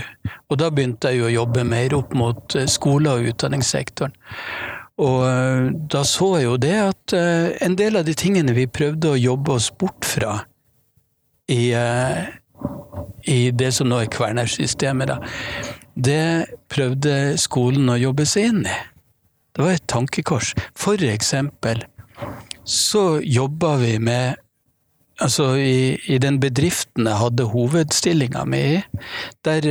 Og 0.52 0.58
da 0.60 0.68
begynte 0.72 1.14
jeg 1.14 1.22
jo 1.22 1.28
å 1.30 1.36
jobbe 1.38 1.64
mer 1.64 1.94
opp 1.96 2.12
mot 2.18 2.56
eh, 2.60 2.68
skole- 2.68 3.14
og 3.14 3.30
utdanningssektoren. 3.32 4.12
Og 5.02 5.24
eh, 5.26 5.72
da 5.90 6.04
så 6.06 6.36
jeg 6.38 6.46
jo 6.46 6.58
det 6.62 6.76
at 6.78 7.16
eh, 7.18 7.54
en 7.66 7.78
del 7.78 7.98
av 7.98 8.06
de 8.06 8.14
tingene 8.18 8.54
vi 8.54 8.68
prøvde 8.70 9.14
å 9.14 9.20
jobbe 9.20 9.56
oss 9.56 9.72
bort 9.74 10.06
fra 10.06 10.44
i, 11.50 11.74
eh, 11.74 12.28
i 13.26 13.40
det 13.52 13.72
som 13.74 13.90
nå 13.90 14.04
er 14.04 14.12
Kværner-systemet, 14.14 15.16
det 15.98 16.26
prøvde 16.70 17.34
skolen 17.42 17.90
å 17.90 17.98
jobbe 17.98 18.28
seg 18.30 18.52
inn 18.52 18.68
i. 18.70 18.78
Det 19.54 19.66
var 19.66 19.76
et 19.76 19.90
tankekors. 19.90 20.54
For 20.78 21.02
eksempel 21.06 21.84
så 22.64 23.20
jobba 23.22 23.78
vi 23.82 23.98
med 24.00 24.40
Altså, 25.22 25.52
i, 25.62 25.94
i 26.10 26.16
den 26.18 26.40
bedriften 26.42 27.06
jeg 27.06 27.20
hadde 27.22 27.46
hovedstillinga 27.52 28.42
mi 28.50 28.62
i, 28.74 28.80
der 29.46 29.68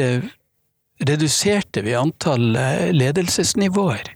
reduserte 1.02 1.82
vi 1.82 1.96
antall 1.98 2.54
ledelsesnivåer. 2.94 4.12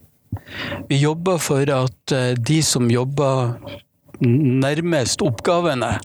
Vi 0.88 1.00
jobber 1.00 1.38
for 1.43 1.71
at 1.73 2.14
eh, 2.14 2.35
de 2.37 2.61
som 2.62 2.90
jobber 2.90 3.57
nærmest 4.21 5.23
oppgavene, 5.23 5.99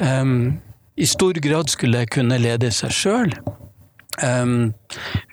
um, 0.00 0.58
i 0.96 1.06
stor 1.06 1.38
grad 1.44 1.70
skulle 1.70 2.06
kunne 2.10 2.38
lede 2.40 2.72
seg 2.74 2.94
sjøl. 2.94 3.34
Um, 4.24 4.72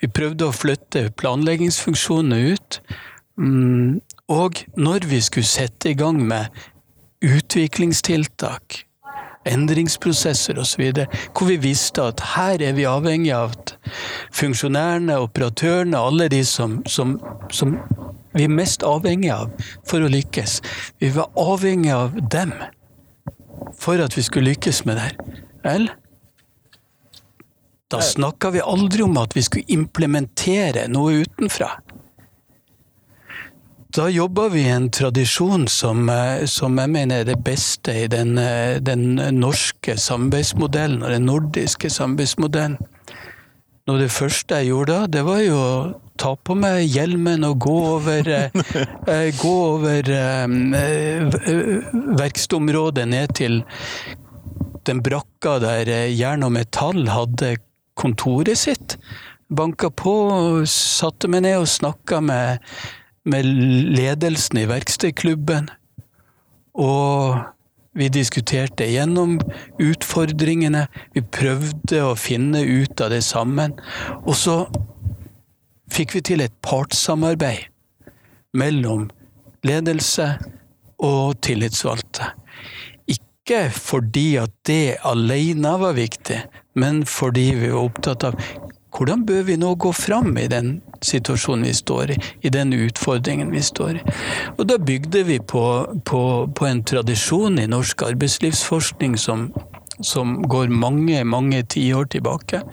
vi 0.02 0.10
prøvde 0.12 0.46
å 0.46 0.54
flytte 0.54 1.08
planleggingsfunksjonene 1.18 2.54
ut. 2.54 2.80
Um, 3.40 4.00
og 4.30 4.62
når 4.76 5.08
vi 5.08 5.20
skulle 5.24 5.48
sette 5.48 5.90
i 5.90 5.98
gang 5.98 6.20
med 6.22 6.52
utviklingstiltak, 7.24 8.84
endringsprosesser 9.48 10.58
osv., 10.60 10.84
hvor 11.32 11.48
vi 11.48 11.56
visste 11.60 12.02
at 12.02 12.22
her 12.34 12.62
er 12.62 12.76
vi 12.76 12.86
avhengig 12.88 13.32
av 13.36 13.54
at 13.54 13.74
funksjonærene, 14.34 15.18
operatørene, 15.26 15.98
alle 15.98 16.28
de 16.32 16.42
som, 16.48 16.80
som, 16.86 17.18
som 17.52 17.76
vi 18.34 18.46
er 18.46 18.54
mest 18.54 18.82
avhengig 18.86 19.30
av 19.34 19.52
for 19.86 20.04
å 20.04 20.10
lykkes. 20.10 20.60
Vi 21.02 21.12
var 21.14 21.30
avhengig 21.38 21.92
av 21.94 22.16
dem 22.32 22.54
for 23.78 24.00
at 24.02 24.16
vi 24.16 24.24
skulle 24.26 24.52
lykkes 24.52 24.84
med 24.88 24.98
det 24.98 25.08
her. 25.08 25.42
Vel? 25.64 25.90
Da 27.92 28.00
snakka 28.02 28.50
vi 28.50 28.62
aldri 28.64 29.04
om 29.04 29.16
at 29.20 29.36
vi 29.36 29.42
skulle 29.44 29.68
implementere 29.70 30.88
noe 30.90 31.22
utenfra. 31.22 31.70
Da 33.94 34.08
jobber 34.10 34.48
vi 34.48 34.60
i 34.60 34.70
en 34.74 34.88
tradisjon 34.90 35.68
som, 35.68 36.08
eh, 36.10 36.44
som, 36.50 36.78
jeg 36.78 36.90
mener 36.90 37.20
er 37.20 37.26
det 37.28 37.36
beste 37.46 37.92
i 37.94 38.06
den, 38.10 38.38
eh, 38.38 38.80
den 38.82 39.20
norske 39.38 39.94
samarbeidsmodellen 39.94 41.04
og 41.04 41.12
den 41.14 41.28
nordiske 41.28 41.90
samarbeidsmodellen. 41.90 42.74
Noe 43.86 44.00
det 44.00 44.10
første 44.10 44.58
jeg 44.58 44.72
gjorde 44.72 44.96
da, 44.96 45.06
det 45.06 45.22
var 45.22 45.38
jo 45.44 45.58
å 45.60 45.76
ta 46.18 46.32
på 46.34 46.56
meg 46.58 46.88
hjelmen 46.90 47.46
og 47.46 47.60
gå 47.62 47.76
over, 47.92 48.32
eh, 48.34 49.30
gå 49.44 49.54
over 49.68 50.10
verkstedområdet 52.18 53.06
ned 53.08 53.36
til 53.38 53.62
den 54.90 55.04
brakka 55.06 55.60
der 55.62 55.92
jern 56.10 56.42
og 56.42 56.56
metall 56.58 57.06
hadde 57.14 57.54
kontoret 57.94 58.58
sitt. 58.58 58.98
Banka 59.54 59.92
på, 59.94 60.18
satte 60.66 61.30
meg 61.30 61.46
ned 61.46 61.60
og 61.62 61.70
snakka 61.70 62.18
med, 62.24 62.58
med 63.24 63.48
ledelsen 63.96 64.60
i 64.60 64.68
verkstedklubben. 64.68 65.70
Og 66.74 67.40
vi 67.94 68.08
diskuterte 68.10 68.86
gjennom 68.90 69.38
utfordringene. 69.82 70.86
Vi 71.14 71.22
prøvde 71.22 72.02
å 72.02 72.16
finne 72.18 72.64
ut 72.66 73.00
av 73.00 73.14
det 73.14 73.22
sammen. 73.26 73.76
Og 74.24 74.34
så 74.38 74.56
fikk 75.94 76.16
vi 76.16 76.24
til 76.26 76.42
et 76.44 76.54
partssamarbeid 76.66 77.70
mellom 78.54 79.08
ledelse 79.66 80.26
og 81.02 81.38
tillitsvalgte. 81.44 82.32
Ikke 83.10 83.68
fordi 83.74 84.28
at 84.42 84.52
det 84.66 84.96
alene 85.06 85.74
var 85.80 85.96
viktig, 85.96 86.40
men 86.80 87.02
fordi 87.08 87.50
vi 87.60 87.70
var 87.70 87.86
opptatt 87.86 88.26
av 88.30 88.38
hvordan 88.94 89.24
bør 89.26 89.46
vi 89.48 89.58
nå 89.58 89.74
gå 89.74 89.90
fram 89.94 90.36
i 90.38 90.46
den 90.50 90.76
situasjonen 91.04 91.66
vi 91.68 91.74
står 91.74 92.14
i, 92.14 92.18
i 92.40 92.52
den 92.52 92.72
utfordringen 92.72 93.52
vi 93.54 93.62
står 93.62 94.00
i. 94.00 94.04
Og 94.56 94.66
da 94.70 94.78
bygde 94.78 95.24
vi 95.28 95.38
på, 95.40 95.64
på, 96.04 96.22
på 96.56 96.66
en 96.66 96.84
tradisjon 96.84 97.58
i 97.60 97.68
norsk 97.70 98.06
arbeidslivsforskning 98.08 99.18
som, 99.20 99.50
som 100.00 100.40
går 100.48 100.72
mange, 100.72 101.24
mange 101.24 101.62
tiår 101.74 102.10
tilbake. 102.16 102.64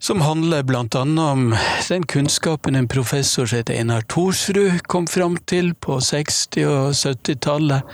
Som 0.00 0.22
handler 0.24 0.62
bl.a. 0.64 1.02
om 1.02 1.50
den 1.88 2.06
kunnskapen 2.06 2.76
en 2.76 2.88
professor 2.88 3.46
som 3.46 3.58
heter 3.58 3.76
Einar 3.76 4.06
Thorsrud 4.08 4.80
kom 4.88 5.06
fram 5.06 5.36
til 5.36 5.74
på 5.74 5.98
60- 6.00 6.64
og 6.64 6.94
70-tallet, 6.96 7.84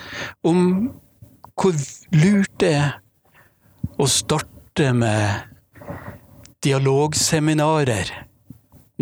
om 0.46 0.92
hvor 1.56 1.74
lurt 2.14 2.52
det 2.62 2.72
er 2.76 2.94
å 3.98 4.06
starte 4.06 4.92
med 4.94 5.48
dialogseminarer 6.62 8.12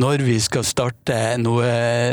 når 0.00 0.24
vi 0.26 0.40
skal 0.42 0.64
starte 0.66 1.36
noe, 1.38 1.68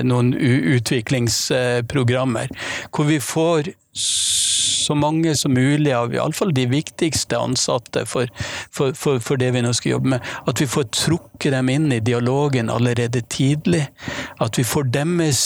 noen 0.06 0.36
utviklingsprogrammer, 0.38 2.48
hvor 2.94 3.06
vi 3.10 3.18
får 3.24 3.74
så 4.92 4.96
mange 4.96 5.36
som 5.36 5.54
mulig 5.54 5.94
av 5.96 6.14
iallfall 6.14 6.54
de 6.56 6.66
viktigste 6.72 7.38
ansatte 7.38 8.04
for, 8.10 8.30
for, 8.72 8.96
for, 8.98 9.22
for, 9.24 9.40
det 9.40 9.52
vi 9.56 9.64
nå 9.64 9.74
skal 9.78 9.96
jobbe 9.96 10.16
med. 10.16 10.32
At 10.48 10.62
vi 10.62 10.70
får 10.70 10.90
trukket 10.96 11.56
dem 11.56 11.72
inn 11.74 11.92
i 11.92 12.02
dialogen 12.04 12.72
allerede 12.72 13.24
tidlig. 13.30 13.86
At 14.40 14.60
vi 14.60 14.66
får 14.68 14.92
deres 14.96 15.44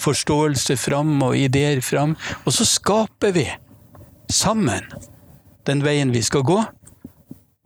forståelse 0.00 0.78
fram 0.80 1.18
og 1.22 1.36
ideer 1.36 1.82
fram. 1.84 2.16
Og 2.44 2.54
så 2.56 2.66
skaper 2.68 3.34
vi 3.36 3.46
sammen 4.32 4.86
den 5.68 5.84
veien 5.84 6.14
vi 6.14 6.24
skal 6.24 6.46
gå. 6.46 6.62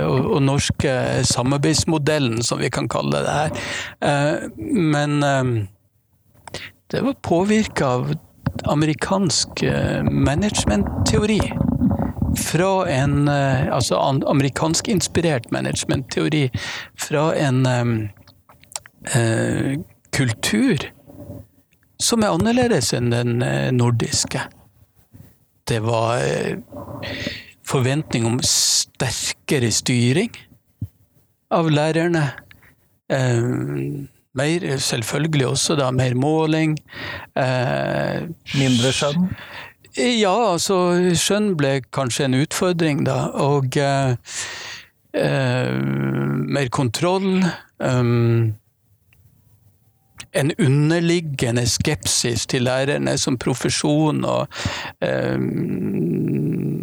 og, 0.08 0.44
norske 0.44 1.24
samarbeidsmodellen, 1.28 2.44
som 2.44 2.60
vi 2.62 2.70
kan 2.74 2.88
kalle 2.92 3.22
det 3.26 3.36
her. 3.36 3.50
Men 4.62 5.20
det 6.88 7.02
var 7.04 7.14
påvirka 7.22 7.86
av 7.98 8.14
amerikansk 8.64 9.64
managementteori. 10.12 11.54
Fra 12.38 12.88
en 12.92 13.30
altså 13.30 13.96
amerikanskinspirert 14.30 15.52
managementteori 15.52 16.52
fra 17.00 17.36
en 17.36 17.66
eh, 17.66 17.86
kultur 20.14 20.78
som 21.98 22.24
er 22.24 22.30
annerledes 22.36 22.94
enn 22.94 23.10
den 23.12 23.44
nordiske. 23.74 24.42
Det 25.68 25.80
var 25.84 26.22
forventning 27.68 28.26
om 28.28 28.40
sterkere 28.44 29.72
styring 29.72 30.32
av 31.52 31.70
lærerne. 31.72 32.24
Eh, 33.12 33.44
mer, 34.38 34.68
selvfølgelig 34.78 35.48
også 35.48 35.76
da 35.80 35.92
mer 35.92 36.16
måling. 36.16 36.78
Eh, 37.36 38.28
Mindre 38.58 38.94
skjønn? 38.94 39.32
Ja, 39.98 40.36
altså 40.54 40.78
skjønn 41.18 41.56
ble 41.58 41.80
kanskje 41.96 42.28
en 42.28 42.38
utfordring, 42.38 43.06
da. 43.08 43.18
Og 43.34 43.78
eh, 43.82 44.16
eh 45.18 45.74
mer 46.48 46.70
kontroll. 46.70 47.44
Um, 47.80 48.56
en 50.34 50.52
underliggende 50.60 51.68
skepsis 51.70 52.46
til 52.46 52.62
lærerne 52.68 53.18
som 53.18 53.38
profesjon 53.38 54.26
og 54.26 54.48
um, 55.02 56.77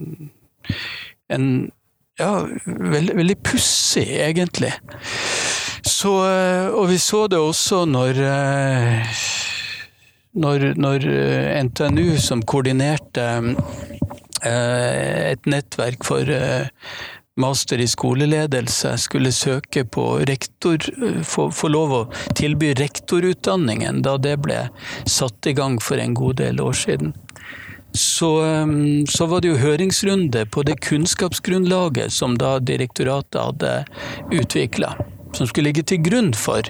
en 1.33 1.71
ja, 2.19 2.47
veldig, 2.67 3.17
veldig 3.17 3.37
pussig, 3.43 4.07
egentlig. 4.21 4.73
Så, 5.83 6.13
eh, 6.29 6.69
og 6.69 6.89
vi 6.89 6.99
så 6.99 7.27
det 7.29 7.41
også 7.41 7.85
når 7.89 8.21
eh, 8.25 9.17
når, 10.41 10.71
når 10.81 11.09
eh, 11.11 11.65
NTNU, 11.65 12.17
som 12.19 12.43
koordinerte 12.43 13.27
et 14.45 15.47
nettverk 15.49 16.05
for 16.05 16.29
master 17.41 17.81
i 17.81 17.87
skoleledelse, 17.89 18.91
skulle 19.01 19.33
søke 19.33 19.87
på 19.89 20.05
rektor, 20.29 20.85
få, 21.25 21.47
få 21.49 21.71
lov 21.73 21.95
å 21.97 22.03
tilby 22.37 22.75
rektorutdanningen 22.77 24.03
da 24.05 24.19
det 24.21 24.35
ble 24.45 24.59
satt 25.09 25.49
i 25.49 25.57
gang 25.57 25.79
for 25.81 26.03
en 26.03 26.13
god 26.19 26.43
del 26.43 26.61
år 26.61 26.77
siden 26.77 27.15
så, 27.97 28.43
um, 28.43 29.07
så, 29.07 29.27
var 29.27 29.41
det 29.41 29.49
jo 29.53 29.57
høringsrunde 29.57 30.47
på 30.51 30.63
det 30.67 30.81
kunnskapsgrunnlaget 30.83 32.13
som 32.13 32.35
da 32.39 32.57
direktoratet 32.59 33.39
hadde 33.39 33.75
utvikla. 34.35 34.97
Som 35.35 35.47
skulle 35.47 35.69
ligge 35.69 35.85
til 35.87 36.01
grunn 36.03 36.33
for, 36.35 36.67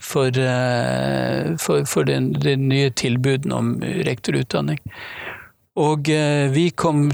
for, 0.00 0.28
uh, 0.28 1.54
for, 1.56 1.86
for 1.88 2.04
den, 2.08 2.34
den, 2.36 2.66
nye 2.68 2.90
tilbudene 2.92 3.56
om 3.56 3.70
rektorutdanning. 4.04 4.82
Og 5.80 6.10
uh, 6.12 6.52
vi 6.52 6.68
kom 6.76 7.08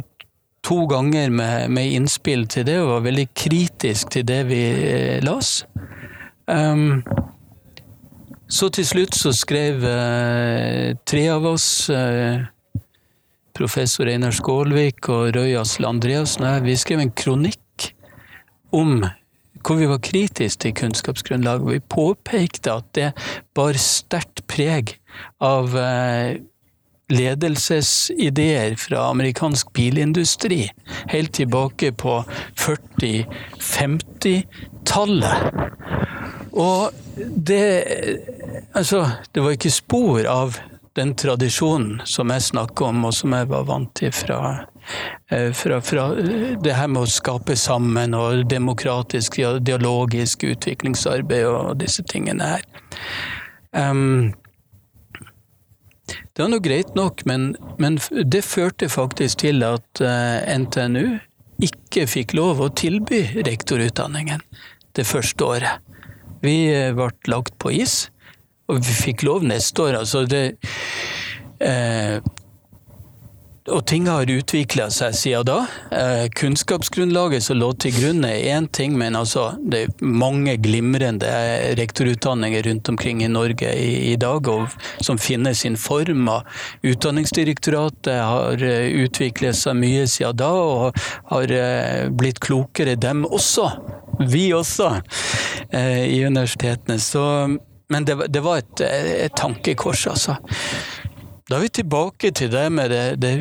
to 0.66 0.80
ganger 0.90 1.30
med, 1.30 1.70
med, 1.70 1.94
innspill 1.94 2.48
til 2.50 2.66
det, 2.66 2.80
og 2.82 2.90
var 2.96 3.06
veldig 3.06 3.28
kritisk 3.38 4.16
til 4.16 4.26
det 4.26 4.40
vi 4.50 4.64
uh, 4.74 5.20
las. 5.22 5.60
Um, 6.50 7.04
så 8.50 8.66
til 8.74 8.86
slutt 8.86 9.14
så 9.14 9.30
skrev 9.32 9.86
tre 11.06 11.22
av 11.32 11.46
oss 11.48 11.86
professor 13.54 14.08
Einar 14.10 14.34
Skålvik 14.34 15.08
og 15.12 15.36
Røy 15.36 15.54
Asle 15.60 15.86
Andreassen 15.88 16.44
og 16.44 16.50
jeg, 16.56 16.64
vi 16.66 16.76
skrev 16.80 17.00
en 17.04 17.12
kronikk 17.14 17.92
om 18.74 19.04
hvor 19.64 19.76
vi 19.80 19.86
var 19.88 20.00
kritiske 20.04 20.60
til 20.60 20.74
kunnskapsgrunnlaget. 20.76 21.72
Vi 21.72 21.80
påpekte 21.88 22.72
at 22.74 22.84
det 22.98 23.12
bar 23.56 23.74
sterkt 23.80 24.42
preg 24.50 24.98
av 25.40 25.72
eh, 25.78 26.36
ledelsesideer 27.14 28.76
fra 28.80 29.10
amerikansk 29.12 29.72
bilindustri 29.76 30.70
helt 31.12 31.32
tilbake 31.38 31.92
på 31.96 32.24
40-50-tallet. 32.60 35.36
Og 36.52 36.90
det 37.18 37.84
Altså, 38.74 39.06
det 39.34 39.42
var 39.42 39.50
ikke 39.54 39.70
spor 39.70 40.26
av 40.26 40.58
den 40.94 41.14
tradisjonen 41.18 42.02
som 42.06 42.30
jeg 42.30 42.44
snakker 42.48 42.92
om, 42.92 43.02
og 43.08 43.14
som 43.16 43.34
jeg 43.34 43.48
var 43.50 43.66
vant 43.68 43.90
til 43.98 44.12
fra, 44.14 44.66
eh, 45.30 45.50
fra, 45.56 45.80
fra 45.82 46.06
det 46.14 46.76
her 46.76 46.90
med 46.90 47.02
å 47.02 47.10
skape 47.10 47.56
sammen 47.58 48.14
og 48.14 48.46
demokratisk, 48.50 49.40
dialogisk 49.66 50.46
utviklingsarbeid 50.46 51.46
og 51.50 51.76
disse 51.82 52.04
tingene 52.10 52.54
her. 52.54 52.66
Um, 53.74 54.34
det 56.06 56.42
var 56.42 56.50
nå 56.52 56.60
greit 56.62 56.94
nok, 56.94 57.24
men, 57.26 57.54
men, 57.78 57.98
det 58.10 58.44
førte 58.46 58.88
faktisk 58.92 59.42
til 59.42 59.64
at 59.66 60.02
eh, 60.02 60.58
NTNU 60.58 61.18
ikke 61.64 62.06
fikk 62.10 62.34
lov 62.34 62.60
å 62.62 62.70
tilby 62.74 63.22
rektorutdanningen 63.46 64.42
det 64.94 65.06
første 65.06 65.46
året. 65.46 65.94
Vi 66.44 66.68
ble 66.94 67.10
lagt 67.30 67.56
på 67.62 67.72
is. 67.72 68.04
Og 68.68 68.80
vi 68.80 68.96
fikk 68.96 69.26
lov 69.26 69.44
neste 69.44 69.82
år. 69.82 69.98
Altså 70.00 70.24
det 70.28 70.44
eh, 71.60 72.18
og 73.72 73.86
ting 73.88 74.10
har 74.12 74.28
utvikla 74.28 74.90
seg 74.92 75.14
siden 75.16 75.46
da. 75.48 75.54
Eh, 75.88 76.26
kunnskapsgrunnlaget 76.36 77.46
som 77.46 77.56
lå 77.56 77.70
til 77.80 77.94
grunn 77.96 78.26
er 78.28 78.42
én 78.52 78.66
ting, 78.68 78.92
men 79.00 79.16
altså, 79.16 79.54
det 79.56 79.80
er 79.86 80.04
mange 80.04 80.58
glimrende 80.60 81.30
rektorutdanninger 81.78 82.66
rundt 82.68 82.92
omkring 82.92 83.24
i 83.24 83.30
Norge 83.32 83.72
i, 83.72 84.12
i 84.12 84.18
dag, 84.20 84.52
og, 84.52 84.76
som 85.00 85.16
finner 85.16 85.56
sin 85.56 85.80
form. 85.80 86.28
Utdanningsdirektoratet 86.84 88.20
har 88.20 88.60
uh, 88.60 89.00
utviklet 89.06 89.56
seg 89.56 89.80
mye 89.80 90.04
siden 90.12 90.42
da, 90.44 90.52
og 90.52 91.04
har 91.32 91.56
uh, 91.56 92.12
blitt 92.12 92.44
klokere, 92.44 93.00
dem 93.00 93.24
også. 93.24 93.70
Vi 94.28 94.50
også, 94.54 94.98
eh, 95.72 96.04
i 96.12 96.20
universitetene. 96.20 97.00
Så 97.00 97.24
men 97.94 98.06
det, 98.08 98.18
det 98.34 98.42
var 98.42 98.62
et, 98.62 98.82
et, 98.82 99.34
tankekors, 99.38 100.06
altså. 100.10 100.38
Da 101.44 101.58
er 101.58 101.66
vi 101.66 101.74
tilbake 101.76 102.30
til 102.32 102.48
det 102.54 102.64
med 102.72 102.88
det, 102.90 103.02
det, 103.20 103.32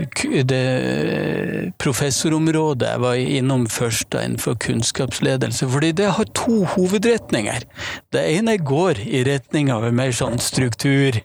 det 0.50 1.72
professorområdet 1.80 2.90
jeg 2.90 3.00
var 3.00 3.16
innom 3.16 3.64
først 3.72 4.18
innenfor 4.20 4.58
kunnskapsledelse. 4.60 5.70
Fordi 5.72 5.94
det 5.96 6.10
har 6.18 6.28
to 6.36 6.66
hovedretninger. 6.76 7.64
Det 8.12 8.26
ene 8.36 8.58
går 8.60 9.00
i 9.08 9.24
retning 9.24 9.72
av 9.72 9.88
en 9.88 9.96
mer 9.96 10.12
sånn 10.12 10.36
struktur, 10.44 11.22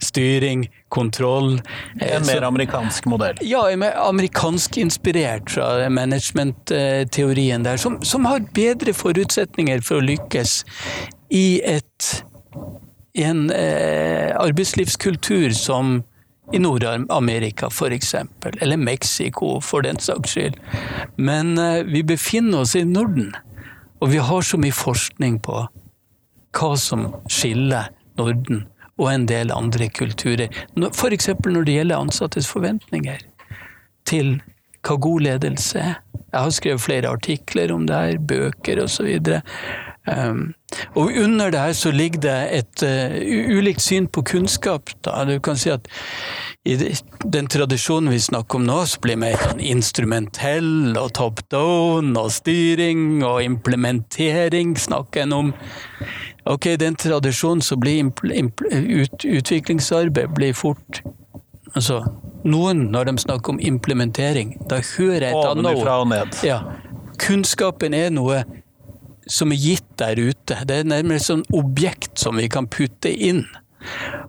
styring, 0.00 0.64
kontroll. 0.88 1.58
En 2.00 2.24
mer 2.24 2.48
amerikansk 2.48 3.10
modell? 3.12 3.44
Ja, 3.44 3.66
amerikansk 4.08 4.80
inspirert 4.80 5.52
fra 5.52 5.90
managementteorien 5.92 7.68
der, 7.68 7.76
som, 7.76 8.00
som 8.00 8.24
har 8.32 8.48
bedre 8.56 8.96
forutsetninger 8.96 9.84
for 9.84 10.00
å 10.00 10.08
lykkes 10.08 10.62
i 11.28 11.60
et 11.68 12.08
en 13.18 13.50
eh, 13.50 14.36
arbeidslivskultur 14.36 15.50
som 15.50 16.02
i 16.52 16.58
Nord-Amerika 16.58 17.66
f.eks., 17.66 18.14
eller 18.60 18.76
Mexico 18.76 19.60
for 19.60 19.82
den 19.82 19.98
saks 20.00 20.30
skyld. 20.30 20.56
Men 21.16 21.58
eh, 21.58 21.82
vi 21.84 22.02
befinner 22.02 22.60
oss 22.64 22.76
i 22.76 22.84
Norden, 22.84 23.34
og 23.98 24.12
vi 24.12 24.22
har 24.22 24.42
så 24.42 24.60
mye 24.60 24.74
forskning 24.74 25.40
på 25.44 25.66
hva 26.58 26.72
som 26.80 27.08
skiller 27.30 27.90
Norden 28.18 28.64
og 28.98 29.10
en 29.12 29.26
del 29.30 29.52
andre 29.54 29.88
kulturer. 29.94 30.48
F.eks. 30.90 31.28
når 31.46 31.66
det 31.66 31.76
gjelder 31.76 32.02
ansattes 32.02 32.48
forventninger 32.50 33.20
til 34.08 34.38
hva 34.86 34.96
god 35.02 35.26
ledelse 35.26 35.82
er. 35.82 35.98
Jeg 36.28 36.40
har 36.40 36.54
skrevet 36.54 36.84
flere 36.84 37.12
artikler 37.12 37.72
om 37.72 37.86
det 37.88 37.98
her, 37.98 38.18
bøker 38.18 38.82
osv. 38.84 39.08
Um, 39.28 39.87
og 40.94 41.12
under 41.16 41.50
det 41.50 41.60
her 41.60 41.72
så 41.76 41.90
ligger 41.94 42.20
det 42.20 42.36
et 42.58 42.84
uh, 42.84 43.58
ulikt 43.58 43.82
syn 43.82 44.06
på 44.06 44.22
kunnskap. 44.22 44.92
Da. 45.04 45.24
Du 45.28 45.38
kan 45.40 45.56
si 45.56 45.70
at 45.72 45.88
i 46.68 46.76
den 47.24 47.48
tradisjonen 47.48 48.12
vi 48.12 48.20
snakker 48.20 48.60
om 48.60 48.66
nå, 48.68 48.78
så 48.86 49.00
blir 49.00 49.16
det 49.16 49.22
mer 49.22 49.38
sånn 49.40 49.62
instrumentell 49.64 50.96
og 51.00 51.14
top 51.16 51.40
down 51.52 52.12
og 52.20 52.32
styring 52.34 53.22
og 53.24 53.40
implementering 53.44 54.76
snakker 54.78 55.24
en 55.24 55.36
om. 55.36 55.54
Ok, 56.48 56.72
i 56.74 56.80
den 56.80 56.96
tradisjonen 56.96 57.64
så 57.64 57.76
blir 57.80 58.08
ut, 58.08 59.24
utviklingsarbeid 59.24 60.36
blir 60.36 60.56
fort 60.56 61.02
Altså, 61.76 61.98
noen, 62.48 62.86
når 62.92 63.10
de 63.10 63.12
snakker 63.22 63.52
om 63.52 63.58
implementering, 63.60 64.54
da 64.70 64.78
hører 64.96 65.26
jeg 65.26 65.34
et 65.36 65.48
annet 65.50 65.66
ord. 65.76 66.38
Ja. 66.42 66.62
Kunnskapen 67.20 67.94
er 67.94 68.08
noe 68.14 68.40
som 69.30 69.52
er 69.52 69.60
gitt 69.60 69.88
der 70.00 70.18
ute. 70.18 70.58
Det 70.66 70.82
er 70.82 70.88
nærmest 70.88 71.30
sånn 71.30 71.46
objekt 71.56 72.18
som 72.20 72.40
vi 72.40 72.48
kan 72.52 72.68
putte 72.70 73.12
inn. 73.12 73.44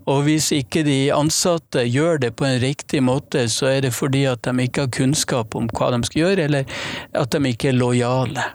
Og 0.09 0.23
hvis 0.27 0.51
ikke 0.53 0.83
de 0.85 1.09
ansatte 1.13 1.83
gjør 1.88 2.21
det 2.25 2.33
på 2.38 2.45
en 2.47 2.59
riktig 2.62 3.01
måte, 3.05 3.47
så 3.51 3.71
er 3.73 3.85
det 3.88 3.95
fordi 3.97 4.25
at 4.29 4.45
de 4.45 4.65
ikke 4.65 4.85
har 4.85 4.93
kunnskap 4.93 5.57
om 5.57 5.69
hva 5.73 5.91
de 5.95 6.03
skal 6.07 6.23
gjøre, 6.23 6.47
eller 6.49 6.81
at 7.17 7.33
de 7.33 7.53
ikke 7.53 7.71
er 7.71 7.79
lojale. 7.79 8.45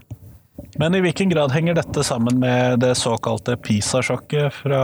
Men 0.78 0.94
i 0.96 1.02
hvilken 1.04 1.30
grad 1.30 1.54
henger 1.54 1.76
dette 1.78 2.02
sammen 2.06 2.40
med 2.42 2.80
det 2.82 2.94
såkalte 2.98 3.56
PISA-sjokket 3.62 4.54
fra 4.62 4.82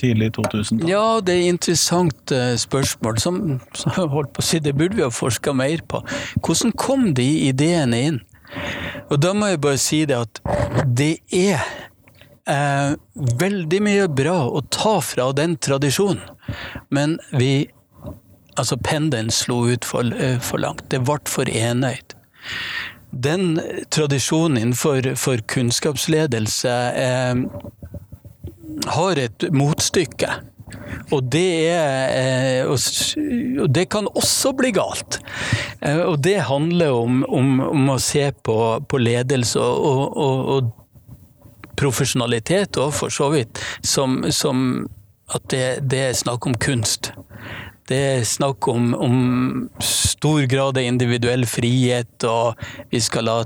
tidlig 0.00 0.30
2000? 0.38 0.86
Ja, 0.88 1.18
det 1.24 1.34
er 1.34 1.42
et 1.42 1.52
interessant 1.56 2.32
eh, 2.32 2.54
spørsmål. 2.60 3.18
Som, 3.20 3.58
som 3.76 3.92
holdt 4.14 4.32
på 4.36 4.44
å 4.44 4.46
si, 4.46 4.60
det 4.62 4.76
burde 4.78 4.96
vi 4.96 5.04
ha 5.04 5.10
forska 5.12 5.52
mer 5.56 5.82
på. 5.88 6.00
Hvordan 6.40 6.74
kom 6.78 7.10
de 7.18 7.28
ideene 7.50 8.02
inn? 8.10 8.20
Og 9.08 9.20
da 9.20 9.32
må 9.34 9.50
jeg 9.50 9.60
bare 9.64 9.80
si 9.80 10.02
det 10.08 10.18
at 10.18 10.40
det 10.84 11.14
er 11.34 11.62
eh, 12.48 12.94
veldig 13.40 13.80
mye 13.84 14.08
bra 14.12 14.38
å 14.48 14.62
ta 14.68 14.98
fra 15.04 15.30
den 15.36 15.56
tradisjonen, 15.56 16.22
men 16.90 17.18
vi 17.32 17.70
Altså, 18.58 18.74
pendelen 18.74 19.28
slo 19.30 19.60
ut 19.70 19.84
for, 19.86 20.02
eh, 20.02 20.40
for 20.42 20.58
langt. 20.58 20.88
Det 20.90 20.98
ble 21.06 21.20
for 21.30 21.46
enøyd 21.46 22.16
den 23.10 23.60
tradisjonen 23.90 24.58
innenfor 24.58 25.14
for 25.16 25.40
kunnskapsledelse 25.48 26.74
eh, 26.94 27.34
har 28.86 29.18
et 29.18 29.48
motstykke. 29.52 30.30
Og 31.14 31.24
det, 31.32 31.70
er, 31.70 32.62
eh, 32.62 33.62
og 33.62 33.70
det 33.72 33.86
kan 33.92 34.08
også 34.12 34.52
bli 34.58 34.72
galt. 34.76 35.20
Eh, 35.80 36.02
og 36.04 36.18
det 36.24 36.38
handler 36.48 36.96
om, 36.96 37.22
om, 37.28 37.54
om 37.64 37.94
å 37.94 37.98
se 38.02 38.28
på, 38.44 38.58
på 38.88 39.00
ledelse 39.00 39.62
og, 39.62 40.18
og, 40.18 40.52
og, 40.56 40.74
profesjonalitet 41.78 42.74
òg, 42.82 42.90
for 42.90 43.14
så 43.14 43.28
vidt, 43.30 43.60
som, 43.86 44.24
som 44.34 44.88
at 45.30 45.44
det, 45.52 45.66
det, 45.86 46.00
er 46.08 46.16
snakk 46.18 46.48
om 46.50 46.56
kunst. 46.58 47.12
Det 47.86 47.98
er 48.16 48.24
snakk 48.26 48.66
om, 48.68 48.90
om 48.98 49.20
stor 49.84 50.42
grad 50.50 50.80
av 50.80 50.88
individuell 50.88 51.46
frihet, 51.46 52.26
og 52.26 52.58
vi 52.90 52.98
skal 53.04 53.30
la 53.30 53.36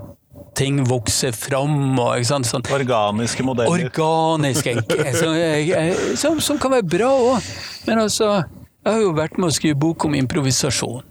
ting 0.59 0.83
vokser 0.89 1.37
fram. 1.37 1.99
Og, 1.99 2.25
sånn. 2.27 2.67
Organiske 2.75 3.47
modeller. 3.47 3.87
Organiske, 3.89 4.77
som, 5.19 5.37
som, 6.21 6.43
som 6.45 6.61
kan 6.63 6.77
være 6.77 6.89
bra 6.99 7.11
òg. 7.33 7.51
Men 7.89 8.05
altså, 8.05 8.35
jeg 8.83 8.97
har 8.97 9.03
jo 9.05 9.17
vært 9.17 9.39
med 9.39 9.51
å 9.51 9.55
skrive 9.55 9.79
bok 9.79 10.09
om 10.09 10.17
improvisasjon. 10.19 11.05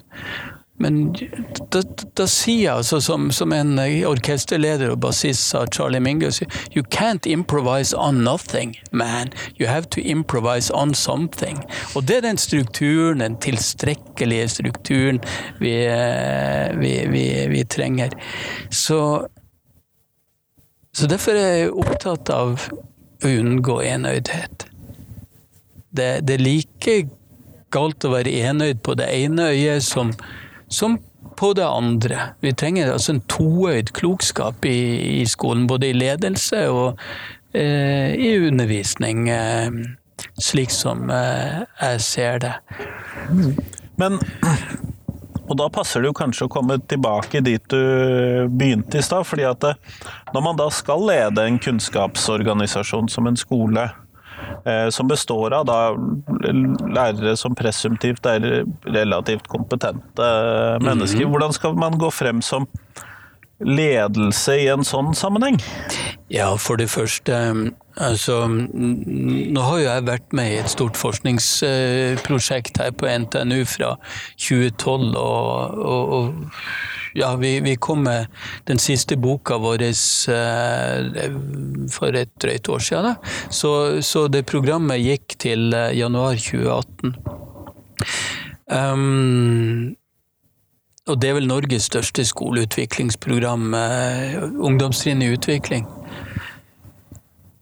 Men 0.81 1.13
da, 1.69 1.81
da 2.17 2.25
sier 2.29 2.63
jeg, 2.63 2.73
altså, 2.81 2.97
som, 3.03 3.27
som, 3.35 3.53
en 3.53 3.77
orkesterleder 4.09 4.89
og 4.93 5.01
bassist 5.03 5.51
sa, 5.51 5.65
Charlie 5.69 6.01
Mingus, 6.01 6.41
You 6.73 6.83
can't 6.83 7.27
improvise 7.29 7.93
on 7.97 8.23
nothing, 8.25 8.75
man. 8.91 9.29
You 9.59 9.67
have 9.69 9.89
to 9.93 10.01
improvise 10.01 10.73
on 10.73 10.95
something. 10.97 11.61
Og 11.95 12.07
det 12.07 12.17
er 12.17 12.25
den 12.25 12.41
strukturen, 12.41 13.21
den 13.21 13.37
tilstrekkelige 13.37 14.47
strukturen, 14.49 15.21
vi, 15.59 15.75
eh, 15.85 16.73
vi, 16.79 16.95
vi, 17.13 17.25
vi 17.53 17.63
trenger. 17.63 18.17
Så, 18.71 19.27
så 20.93 21.07
derfor 21.07 21.37
er 21.37 21.57
jeg 21.61 21.73
opptatt 21.77 22.33
av 22.33 22.69
å 23.21 23.29
unngå 23.29 23.81
enøydhet. 23.85 24.65
Det, 25.91 26.13
det 26.25 26.39
er 26.39 26.47
like 26.47 27.01
galt 27.71 28.05
å 28.07 28.15
være 28.15 28.33
enøyd 28.49 28.81
på 28.83 28.95
det 28.99 29.11
ene 29.13 29.51
øyet 29.53 29.85
som 29.85 30.15
som 30.71 30.99
på 31.37 31.53
det 31.53 31.67
andre. 31.67 32.19
Vi 32.39 32.53
trenger 32.53 32.93
altså 32.93 33.15
en 33.15 33.23
toøyd 33.31 33.91
klokskap 33.97 34.65
i, 34.65 35.21
i, 35.21 35.25
skolen, 35.29 35.67
både 35.67 35.91
i 35.91 35.97
ledelse 35.97 36.63
og 36.71 37.01
eh, 37.53 38.13
i 38.15 38.31
undervisning, 38.47 39.29
eh, 39.29 39.69
slik 40.39 40.73
som 40.73 41.09
eh, 41.13 41.61
jeg 41.81 42.01
ser 42.07 42.41
det. 42.45 42.55
Men 44.01 44.19
og 45.51 45.57
da 45.59 45.67
passer 45.73 45.99
det 45.99 46.07
jo 46.07 46.15
kanskje 46.15 46.45
å 46.47 46.51
komme 46.51 46.77
tilbake 46.87 47.41
dit 47.43 47.63
du 47.73 48.47
begynte 48.47 49.01
i 49.01 49.03
stad. 49.03 49.25
fordi 49.27 49.43
at 49.49 49.65
når 50.31 50.45
man 50.45 50.55
da 50.55 50.69
skal 50.71 51.03
lede 51.09 51.43
en 51.43 51.59
kunnskapsorganisasjon 51.59 53.09
som 53.11 53.27
en 53.27 53.39
skole, 53.39 53.89
Eh, 53.89 54.00
som 54.93 55.07
består 55.09 55.55
av 55.57 55.65
da 55.65 55.77
lærere 56.85 57.35
som 57.39 57.55
presumptivt 57.57 58.25
er 58.29 58.65
relativt 58.85 59.47
kompetente 59.51 60.27
mennesker. 60.83 61.25
Mhm. 61.25 61.31
Hvordan 61.33 61.53
skal 61.57 61.77
man 61.79 61.97
gå 62.01 62.11
frem 62.13 62.41
som 62.45 62.67
ledelse 63.61 64.57
i 64.57 64.67
en 64.73 64.85
sånn 64.85 65.13
sammenheng? 65.17 65.59
Ja, 66.31 66.55
for 66.55 66.79
det 66.79 66.87
første 66.89 67.35
altså, 67.97 68.47
Nå 68.47 69.61
har 69.61 69.77
jo 69.77 69.83
jeg 69.83 70.07
vært 70.07 70.33
med 70.37 70.53
i 70.53 70.59
et 70.61 70.71
stort 70.71 70.97
forskningsprosjekt 70.99 72.79
her 72.79 72.93
på 72.95 73.09
NTNU 73.25 73.65
fra 73.67 73.97
2012, 74.39 75.17
og, 75.17 75.75
og, 75.75 76.13
og 76.15 76.33
ja, 77.15 77.35
vi, 77.35 77.59
vi, 77.59 77.75
kom 77.75 78.05
med 78.07 78.31
den 78.67 78.79
siste 78.79 79.17
boka 79.19 79.57
vår 79.59 79.83
eh, 79.83 81.35
for 81.91 82.15
et 82.15 82.31
drøyt 82.39 82.69
år 82.69 82.79
siden. 82.79 83.15
Så, 83.49 84.01
så, 84.01 84.27
det 84.31 84.45
programmet 84.47 85.03
gikk 85.03 85.35
til 85.43 85.73
eh, 85.75 85.91
januar 85.99 86.39
2018. 86.39 87.15
Um, 88.71 89.97
og 91.09 91.19
det 91.19 91.29
er 91.29 91.35
vel 91.35 91.49
Norges 91.49 91.89
største 91.91 92.23
skoleutviklingsprogram, 92.23 93.73
eh, 93.75 94.37
ungdomstrinn 94.63 95.21
i 95.25 95.33
utvikling. 95.35 95.83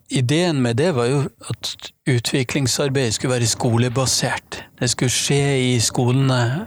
Ideen 0.10 0.62
med 0.62 0.76
det 0.76 0.91
var 0.95 1.06
jo 1.06 1.22
at 1.50 1.91
utviklingsarbeidet 2.10 3.13
skulle 3.13 3.36
være 3.36 3.48
skolebasert. 3.48 4.63
Det 4.80 4.89
skulle 4.89 5.13
skje 5.13 5.43
i 5.76 5.80
skolene 5.80 6.65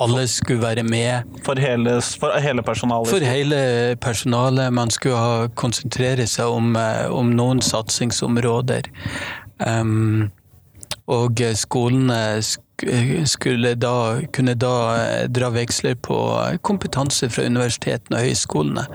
alle 0.00 0.26
skulle 0.28 0.62
være 0.62 0.82
med. 0.82 1.22
For 1.44 1.60
hele, 1.60 2.00
for 2.20 2.40
hele 2.40 2.62
personalet? 2.62 3.08
For 3.08 3.24
hele 3.24 3.96
personalet. 4.00 4.72
Man 4.72 4.90
skulle 4.90 5.16
ha, 5.16 5.46
konsentrere 5.54 6.26
seg 6.26 6.50
om, 6.50 6.76
eh, 6.76 7.06
om 7.12 7.30
noen 7.30 7.62
satsingsområder. 7.62 8.90
Um, 9.66 10.30
og 11.06 11.40
skolene 11.54 12.42
skulle 13.26 13.74
da, 13.74 14.20
kunne 14.32 14.54
da 14.58 14.74
eh, 14.96 15.28
dra 15.30 15.52
veksler 15.54 15.94
på 15.94 16.18
kompetanse 16.66 17.28
fra 17.30 17.44
universitetene 17.46 18.18
og 18.18 18.26
høyskolene 18.26 18.86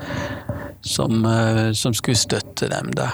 som, 0.82 1.24
eh, 1.26 1.72
som 1.72 1.94
skulle 1.94 2.18
støtte 2.18 2.68
dem, 2.68 2.92
da. 2.98 3.12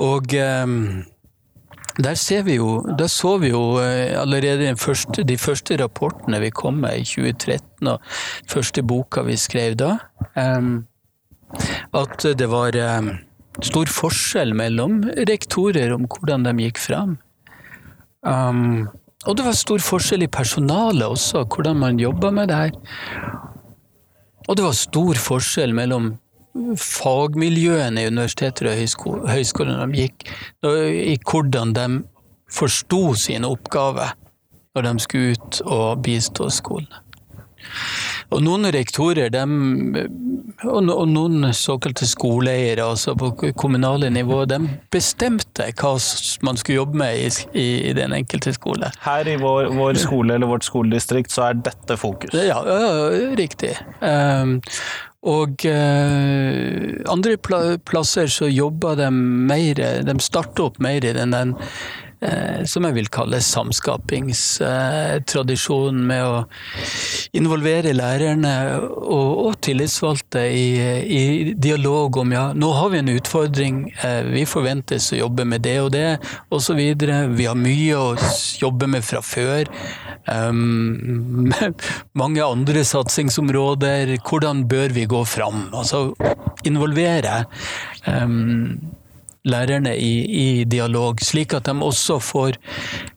Og 0.00 0.34
um, 0.64 0.76
der, 1.98 2.42
vi 2.46 2.56
jo, 2.56 2.80
der 2.98 3.10
så 3.10 3.36
vi 3.42 3.50
jo 3.50 3.78
eh, 3.82 4.20
allerede 4.20 4.76
første, 4.76 5.24
de 5.24 5.38
første 5.38 5.76
rapportene 5.82 6.40
vi 6.40 6.50
kom 6.50 6.80
med 6.84 7.00
i 7.00 7.04
2013, 7.04 7.88
og 7.88 8.00
første 8.48 8.82
boka 8.82 9.24
vi 9.26 9.36
skrev 9.36 9.74
da, 9.80 9.96
at 11.94 12.22
det 12.38 12.48
var 12.50 12.78
stor 13.66 13.90
forskjell 13.90 14.54
mellom 14.54 15.02
rektorer 15.28 15.92
om 15.96 16.06
hvordan 16.06 16.46
de 16.46 16.54
gikk 16.62 16.78
fram. 16.78 17.18
Og 19.28 19.36
det 19.36 19.44
var 19.44 19.56
stor 19.58 19.82
forskjell 19.84 20.24
i 20.24 20.32
personalet 20.32 21.04
også, 21.04 21.44
hvordan 21.44 21.76
man 21.82 22.00
jobba 22.00 22.30
med 22.32 22.48
det 22.48 22.56
her. 22.56 22.70
Og 24.48 24.56
det 24.56 24.64
var 24.64 24.76
stor 24.76 25.20
forskjell 25.20 25.74
mellom 25.76 26.14
fagmiljøene 26.80 28.02
i 28.02 28.10
universiteter 28.10 28.70
og 28.70 29.28
høyskoler 29.30 29.94
gikk, 29.94 30.26
i 30.66 31.16
hvordan 31.22 31.74
de 31.76 31.86
forsto 32.50 33.14
sin 33.14 33.46
oppgave 33.46 34.10
når 34.74 34.86
de 34.86 34.92
skulle 35.02 35.36
ut 35.36 35.60
og 35.66 36.02
bistå 36.02 36.50
skolene. 36.50 37.02
Og 38.30 38.42
noen 38.44 38.68
rektorer, 38.70 39.30
de, 39.34 39.42
og 40.62 40.84
noen 40.86 41.50
såkalte 41.56 42.06
skoleeiere, 42.06 42.84
altså 42.84 43.16
på 43.18 43.32
kommunale 43.58 44.10
nivå, 44.12 44.44
de 44.50 44.60
bestemte 44.92 45.66
hva 45.80 45.96
man 46.46 46.60
skulle 46.60 46.80
jobbe 46.80 47.00
med 47.02 47.40
i, 47.58 47.66
i 47.90 47.92
den 47.96 48.14
enkelte 48.14 48.54
skole. 48.54 48.92
Her 49.02 49.28
i 49.28 49.36
vår, 49.40 49.72
vår, 49.74 49.98
skole 50.00 50.38
eller 50.38 50.50
vårt 50.50 50.66
skoledistrikt 50.68 51.34
så 51.34 51.50
er 51.50 51.62
dette 51.66 51.98
fokus? 52.00 52.34
Ja, 52.36 52.62
ja 52.66 53.30
riktig. 53.38 53.74
Um, 54.00 54.60
og 55.20 55.66
eh, 55.68 56.96
andre 57.12 57.34
plasser 57.84 58.30
så 58.32 58.46
jobber 58.48 58.94
de 58.96 59.10
mer 59.12 59.76
De 60.06 60.14
starter 60.24 60.70
opp 60.70 60.78
mer 60.80 61.04
i 61.04 61.12
den, 61.12 61.34
den 61.36 61.52
som 62.68 62.84
jeg 62.84 62.92
vil 62.98 63.08
kalle 63.08 63.40
samskapingstradisjon, 63.40 66.06
med 66.10 66.24
å 66.26 66.44
involvere 67.36 67.92
lærerne 67.96 68.78
og, 68.80 69.46
og 69.46 69.60
tillitsvalgte 69.64 70.42
i, 70.52 70.66
i, 71.00 71.54
dialog 71.54 72.16
om 72.20 72.32
ja, 72.34 72.52
nå 72.56 72.72
har 72.76 72.88
vi 72.92 72.98
en 73.00 73.08
utfordring, 73.14 73.94
eh, 74.04 74.22
vi 74.28 74.44
forventes 74.48 75.12
å 75.14 75.16
jobbe 75.22 75.44
med 75.48 75.60
det 75.66 75.78
og 75.82 75.90
det, 75.94 76.18
osv. 76.52 76.76
Vi 76.76 77.46
har 77.48 77.58
mye 77.58 77.96
å 77.96 78.16
jobbe 78.60 78.86
med 78.90 79.04
fra 79.06 79.22
før. 79.24 79.64
Um, 80.30 81.52
mange 82.20 82.44
andre 82.44 82.84
satsingsområder. 82.86 84.16
Hvordan 84.26 84.68
bør 84.70 84.88
vi 84.96 85.04
gå 85.10 85.24
fram? 85.28 85.68
Altså 85.76 85.98
involvere 86.68 87.44
um, 88.06 88.78
lærerne 89.44 89.94
i, 89.96 90.12
i, 90.24 90.64
dialog, 90.64 91.20
slik 91.24 91.54
at 91.56 91.68
de 91.68 91.74
også 91.84 92.18
får 92.22 92.58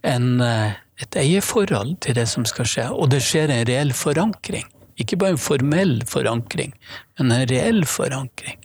en, 0.07 0.41
eh, 0.41 0.75
et 1.01 1.17
eierforhold 1.19 1.97
til 2.05 2.15
det 2.15 2.27
som 2.31 2.45
skal 2.47 2.69
skje. 2.69 2.87
Og 2.91 3.11
det 3.11 3.23
skjer 3.25 3.51
en 3.51 3.65
reell 3.67 3.93
forankring. 3.97 4.65
Ikke 5.01 5.17
bare 5.17 5.35
en 5.35 5.41
formell 5.41 6.01
forankring, 6.07 6.73
men 7.17 7.33
en 7.33 7.47
reell 7.49 7.83
forankring. 7.89 8.59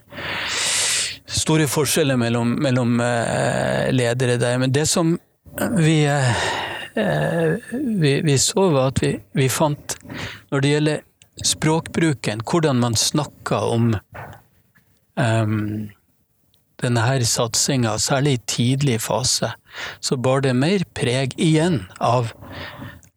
Store 1.28 1.66
forskjeller 1.68 2.18
mellom, 2.20 2.54
mellom 2.62 2.98
uh, 3.00 3.88
ledere 3.92 4.36
der. 4.40 4.58
Men 4.60 4.72
det 4.72 4.86
som 4.88 5.14
vi, 5.76 6.02
uh, 6.08 7.72
vi, 7.72 8.12
vi 8.24 8.36
så, 8.40 8.68
var 8.74 8.92
at 8.92 9.02
vi, 9.02 9.14
vi, 9.36 9.48
fant 9.52 9.96
Når 10.50 10.64
det 10.64 10.72
gjelder 10.72 11.04
språkbruken, 11.44 12.42
hvordan 12.44 12.80
man 12.82 12.96
snakker 12.98 13.72
om 13.72 13.92
um, 15.16 15.88
denne 16.82 17.24
satsinga, 17.26 17.96
særlig 17.98 18.32
i 18.38 18.42
tidlig 18.46 19.00
fase, 19.02 19.52
så 20.00 20.16
bar 20.16 20.42
det 20.46 20.54
mer 20.56 20.84
preg 20.94 21.34
igjen 21.38 21.86
av 22.00 22.32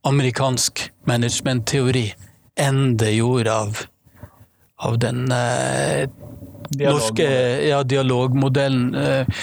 amerikansk 0.07 0.87
managementteori 1.05 2.11
enn 2.59 2.97
det 2.97 3.13
gjorde 3.15 3.53
av, 3.53 3.83
av 4.81 4.97
den 5.01 5.27
eh, 5.31 6.09
norske 6.77 7.29
ja, 7.67 7.83
dialogmodellen. 7.83 8.95
Eh, 8.95 9.41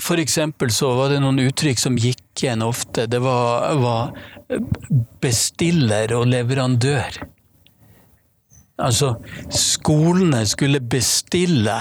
for 0.00 0.18
eksempel 0.18 0.72
så 0.74 0.92
var 0.98 1.12
det 1.12 1.20
noen 1.22 1.42
uttrykk 1.44 1.78
som 1.78 1.98
gikk 1.98 2.42
igjen 2.42 2.64
ofte. 2.66 3.06
Det 3.10 3.20
var, 3.22 3.74
var 3.78 4.14
bestiller 5.22 6.14
og 6.16 6.26
leverandør. 6.30 7.22
Altså, 8.78 9.14
skolene 9.54 10.42
skulle 10.50 10.80
bestille 10.80 11.76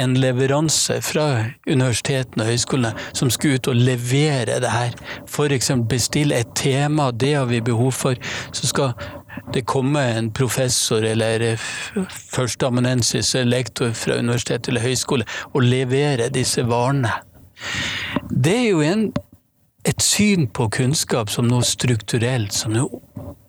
en 0.00 0.14
leveranse 0.16 1.00
fra 1.04 1.26
universitetene 1.68 2.46
og 2.46 2.48
høyskolene 2.48 2.92
som 3.12 3.30
skulle 3.32 3.58
ut 3.60 3.68
og 3.68 3.76
levere 3.76 4.60
det 4.62 4.70
her. 4.72 4.96
F.eks. 5.28 5.72
bestille 5.88 6.40
et 6.40 6.54
tema, 6.56 7.10
det 7.10 7.34
har 7.34 7.44
vi 7.50 7.60
behov 7.60 7.92
for. 7.92 8.16
Så 8.56 8.70
skal 8.70 8.94
det 9.54 9.66
komme 9.68 10.00
en 10.16 10.30
professor 10.32 11.04
eller 11.04 11.60
førsteamanuensis 12.08 13.34
eller 13.34 13.58
lektor 13.58 13.92
fra 13.92 14.18
universitet 14.18 14.68
eller 14.68 14.84
høyskole 14.84 15.26
og 15.52 15.62
levere 15.66 16.30
disse 16.32 16.64
varene. 16.66 17.12
Det 18.30 18.56
er 18.56 18.68
jo 18.70 18.80
en, 18.80 19.10
et 19.88 20.02
syn 20.04 20.46
på 20.52 20.68
kunnskap 20.72 21.30
som 21.32 21.48
noe 21.48 21.64
strukturelt, 21.64 22.52
som 22.52 22.74
noe 22.76 23.00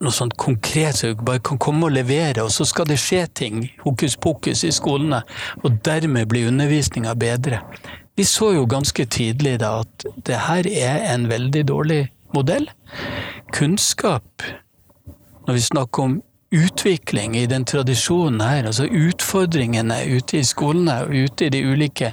noe 0.01 0.13
sånt 0.13 0.35
konkret 0.41 0.97
så 0.97 1.11
du 1.11 1.21
bare 1.25 1.41
kan 1.45 1.59
komme 1.61 1.87
og 1.87 1.95
levere, 1.95 2.43
og 2.43 2.51
så 2.53 2.65
skal 2.67 2.87
det 2.89 2.99
skje 3.01 3.25
ting, 3.37 3.61
hokus 3.83 4.17
pokus, 4.17 4.63
i 4.65 4.73
skolene. 4.73 5.21
Og 5.61 5.77
dermed 5.85 6.29
blir 6.31 6.49
undervisninga 6.49 7.13
bedre. 7.19 7.61
Vi 8.17 8.25
så 8.27 8.51
jo 8.55 8.65
ganske 8.69 9.05
tidlig 9.05 9.59
da 9.61 9.79
at 9.83 10.07
det 10.27 10.41
her 10.47 10.67
er 10.67 11.05
en 11.13 11.29
veldig 11.29 11.63
dårlig 11.69 12.01
modell. 12.35 12.67
Kunnskap, 13.53 14.43
når 15.47 15.57
vi 15.57 15.69
snakker 15.69 16.09
om 16.09 16.19
utvikling 16.51 17.37
i 17.39 17.45
den 17.47 17.63
tradisjonen 17.65 18.41
her, 18.43 18.65
altså 18.67 18.89
utfordringene 18.89 20.01
ute 20.17 20.41
i 20.41 20.47
skolene 20.47 20.97
og 21.05 21.13
ute 21.15 21.47
i 21.47 21.53
de 21.53 21.61
ulike 21.63 22.11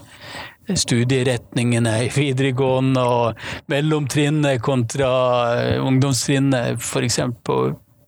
studieretningene 0.77 1.95
i 2.05 2.09
videregående 2.13 3.03
og 3.03 3.71
mellomtrinnet 3.73 4.63
kontra 4.65 5.11
eh, 5.57 5.77
ungdomstrinnet, 5.85 6.83
f.eks. 6.83 7.21
På, 7.45 7.59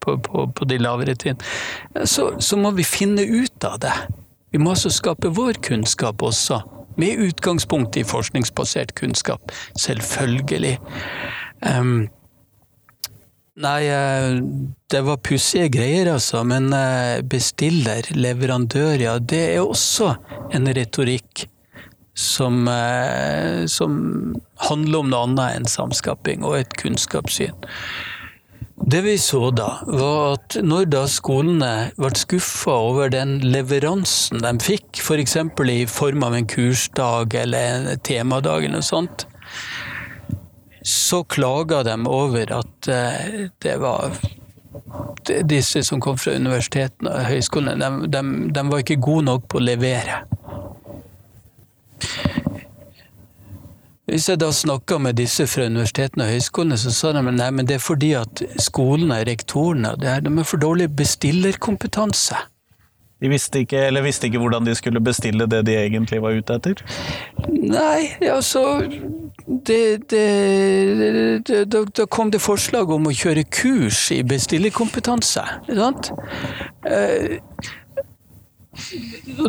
på, 0.01 0.17
på, 0.19 0.47
på 0.57 0.69
de 0.69 0.81
lavere 0.81 1.17
trinn, 1.17 1.41
så, 2.05 2.33
så, 2.41 2.57
må 2.61 2.73
vi 2.77 2.85
finne 2.85 3.25
ut 3.25 3.65
av 3.69 3.81
det. 3.85 3.97
Vi 4.51 4.61
må 4.61 4.75
altså 4.75 4.93
skape 4.93 5.33
vår 5.37 5.61
kunnskap 5.65 6.23
også, 6.27 6.63
med 7.01 7.21
utgangspunkt 7.23 7.97
i 7.97 8.05
forskningsbasert 8.05 8.95
kunnskap. 8.99 9.53
Selvfølgelig. 9.79 10.79
Um, 11.65 12.09
Nei, 13.61 13.81
eh, 13.93 14.41
det 14.89 15.01
var 15.05 15.19
pussige 15.21 15.69
greier, 15.75 16.15
altså. 16.15 16.41
Men 16.49 16.71
eh, 16.73 17.21
bestiller, 17.27 18.07
leverandør, 18.17 18.95
ja, 19.03 19.19
det 19.19 19.41
er 19.57 19.65
også 19.65 20.15
en 20.57 20.71
retorikk 20.77 21.45
som, 22.21 22.69
eh, 22.69 23.67
som 23.67 24.37
handler 24.69 24.99
om 24.99 25.11
noe 25.11 25.27
annet 25.27 25.57
enn 25.57 25.69
samskaping 25.69 26.45
og 26.45 26.59
et 26.61 26.77
kunnskapssyn. 26.81 27.57
Det 28.81 29.01
vi 29.05 29.19
så 29.21 29.51
da, 29.53 29.69
var 29.85 30.39
at 30.39 30.57
når 30.65 30.87
da 30.93 31.03
skolene 31.09 31.73
ble 32.01 32.11
skuffa 32.17 32.73
over 32.89 33.13
den 33.13 33.37
leveransen 33.45 34.41
de 34.41 34.55
fikk, 34.65 35.03
f.eks. 35.03 35.37
For 35.57 35.69
i 35.69 35.85
form 35.89 36.25
av 36.25 36.37
en 36.37 36.49
kursdag 36.49 37.37
eller 37.43 37.77
en 37.77 38.05
temadag 38.05 38.65
eller 38.65 38.81
noe 38.81 38.87
sånt, 38.87 39.27
så 40.81 41.23
klaga 41.29 41.83
de 41.85 41.97
over 42.09 42.53
at 42.57 42.89
eh, 42.89 43.49
det 43.61 43.77
var 43.83 44.17
disse 45.45 45.85
som 45.85 46.01
kom 46.01 46.17
fra 46.19 46.33
universitetene 46.41 47.13
og 47.13 47.29
høyskolene, 47.29 47.77
de, 47.81 48.09
de, 48.17 48.53
de 48.57 48.67
var 48.73 48.83
ikke 48.83 49.01
gode 49.03 49.29
nok 49.29 49.49
på 49.53 49.61
å 49.61 49.67
levere. 49.69 50.23
Hvis 54.11 54.27
jeg 54.29 54.41
da 54.43 54.49
snakka 54.51 54.99
med 54.99 55.21
disse 55.21 55.47
fra 55.47 55.69
universitetene 55.71 56.25
og 56.27 56.33
høyskolene, 56.35 56.79
så 56.83 56.91
sa 56.91 57.13
de 57.15 57.23
nei, 57.23 57.51
men 57.55 57.69
det 57.69 57.77
er 57.77 57.85
fordi 57.85 58.11
at 58.19 58.43
skolene, 58.59 59.21
rektorene, 59.29 59.93
de 60.01 60.09
er 60.11 60.49
for 60.49 60.59
dårlig 60.59 60.89
bestillerkompetanse. 60.99 62.41
De 63.21 63.29
visste 63.29 63.61
ikke, 63.63 63.85
eller 63.91 64.03
visste 64.03 64.27
ikke 64.27 64.41
hvordan 64.41 64.67
de 64.67 64.75
skulle 64.75 65.01
bestille 65.05 65.47
det 65.47 65.61
de 65.69 65.77
egentlig 65.77 66.23
var 66.25 66.33
ute 66.35 66.57
etter? 66.57 66.81
Nei, 67.53 68.09
altså 68.25 68.81
det, 69.47 70.11
det, 70.11 70.25
det, 71.47 71.61
da, 71.73 71.85
da, 71.85 72.07
kom 72.09 72.33
det 72.33 72.41
forslag 72.41 72.91
om 72.91 73.11
å 73.11 73.15
kjøre 73.15 73.45
kurs 73.53 74.07
i 74.17 74.23
bestillerkompetanse. 74.25 75.45
Sant? 75.69 76.11
Eh, 76.89 77.37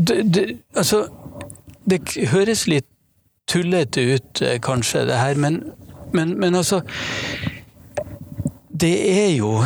det, 0.03 0.45
altså, 0.75 1.05
det 1.89 2.01
høres 2.31 2.67
litt 2.67 2.87
tullete 3.49 4.01
ut, 4.15 4.41
eh, 4.41 4.59
kanskje, 4.61 5.05
det 5.09 5.19
her, 5.19 5.35
men, 5.35 5.63
men, 6.13 6.39
men 6.39 6.55
altså 6.55 6.81
Det 8.81 8.95
er 9.11 9.35
jo 9.35 9.61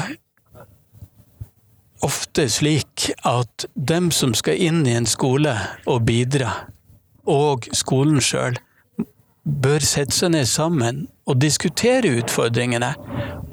ofte 2.04 2.50
slik 2.52 3.10
at 3.26 3.66
dem 3.76 4.12
som 4.12 4.34
skal 4.36 4.60
inn 4.60 4.84
i 4.88 4.96
en 4.98 5.08
skole 5.08 5.54
og 5.88 6.04
bidra, 6.10 6.52
og 7.26 7.70
skolen 7.74 8.20
sjøl, 8.22 8.58
bør 9.46 9.86
sette 9.86 10.14
seg 10.18 10.34
ned 10.34 10.50
sammen 10.50 11.06
og 11.30 11.40
diskutere 11.42 12.12
utfordringene, 12.20 12.92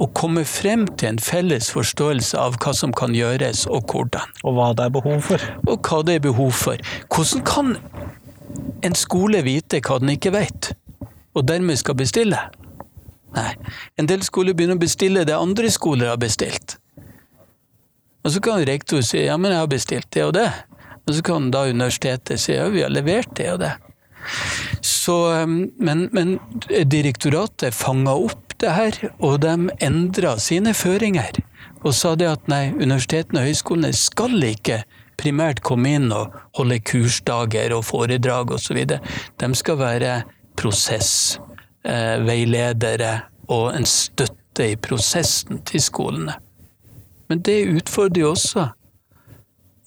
og 0.01 0.13
komme 0.19 0.43
frem 0.49 0.87
til 0.99 1.13
en 1.13 1.21
felles 1.23 1.69
forståelse 1.73 2.39
av 2.41 2.57
hva 2.61 2.73
som 2.75 2.93
kan 2.97 3.15
gjøres, 3.15 3.67
og 3.71 3.93
hvordan. 3.93 4.35
Og 4.43 4.57
hva 4.57 4.73
det 4.77 4.89
er 4.89 4.95
behov 4.97 5.21
for. 5.29 5.45
Og 5.69 5.79
hva 5.79 6.01
det 6.09 6.17
er 6.19 6.25
behov 6.27 6.51
for. 6.57 6.81
Hvordan 7.13 7.45
kan 7.47 7.77
en 8.83 8.97
skole 8.99 9.43
vite 9.47 9.81
hva 9.85 9.99
den 10.03 10.15
ikke 10.17 10.35
vet, 10.35 10.73
og 11.37 11.47
dermed 11.49 11.81
skal 11.81 11.99
bestille? 11.99 12.41
Nei, 13.33 13.53
en 13.97 14.09
del 14.11 14.25
skoler 14.27 14.57
begynner 14.57 14.77
å 14.77 14.83
bestille 14.83 15.25
det 15.29 15.37
andre 15.37 15.71
skoler 15.73 16.13
har 16.13 16.21
bestilt. 16.21 16.77
Og 18.23 18.35
så 18.35 18.43
kan 18.45 18.63
rektor 18.67 19.03
si 19.07 19.25
ja, 19.25 19.39
men 19.41 19.55
jeg 19.55 19.63
har 19.65 19.71
bestilt 19.71 20.11
det 20.15 20.27
og 20.27 20.35
det. 20.37 20.51
Og 21.09 21.17
så 21.17 21.25
kan 21.27 21.49
da 21.55 21.65
universitetet 21.67 22.41
si 22.41 22.55
ja, 22.55 22.69
vi 22.71 22.85
har 22.85 22.93
levert 22.93 23.33
det 23.39 23.49
og 23.55 23.63
det. 23.65 23.73
Så, 24.87 25.17
um, 25.43 25.73
men, 25.83 26.07
men 26.15 26.37
direktoratet 26.87 27.75
fanga 27.75 28.15
opp 28.15 28.55
det 28.63 28.71
her, 28.77 28.99
og 29.19 29.41
de 29.43 29.73
endra 29.83 30.37
sine 30.39 30.75
føringer. 30.79 31.41
Og 31.83 31.97
sa 31.99 32.15
det 32.15 32.29
at 32.31 32.51
nei, 32.51 32.69
universitetene 32.77 33.43
og 33.43 33.49
høyskolene 33.51 33.91
skal 33.97 34.37
ikke 34.47 34.85
primært 35.21 35.61
komme 35.65 35.89
inn 35.99 36.09
og 36.15 36.27
holde 36.59 36.79
kursdager 36.87 37.71
og 37.77 37.83
foredrag 37.89 38.47
osv. 38.57 38.79
De 38.87 39.49
skal 39.59 39.77
være 39.81 40.13
prosessveiledere 40.61 43.13
eh, 43.15 43.23
og 43.53 43.65
en 43.77 43.87
støtte 43.89 44.65
i 44.73 44.77
prosessen 44.77 45.63
til 45.69 45.81
skolene. 45.83 46.35
Men 47.29 47.39
det 47.47 47.71
utfordrer 47.73 48.21
jo 48.21 48.31
også, 48.35 48.63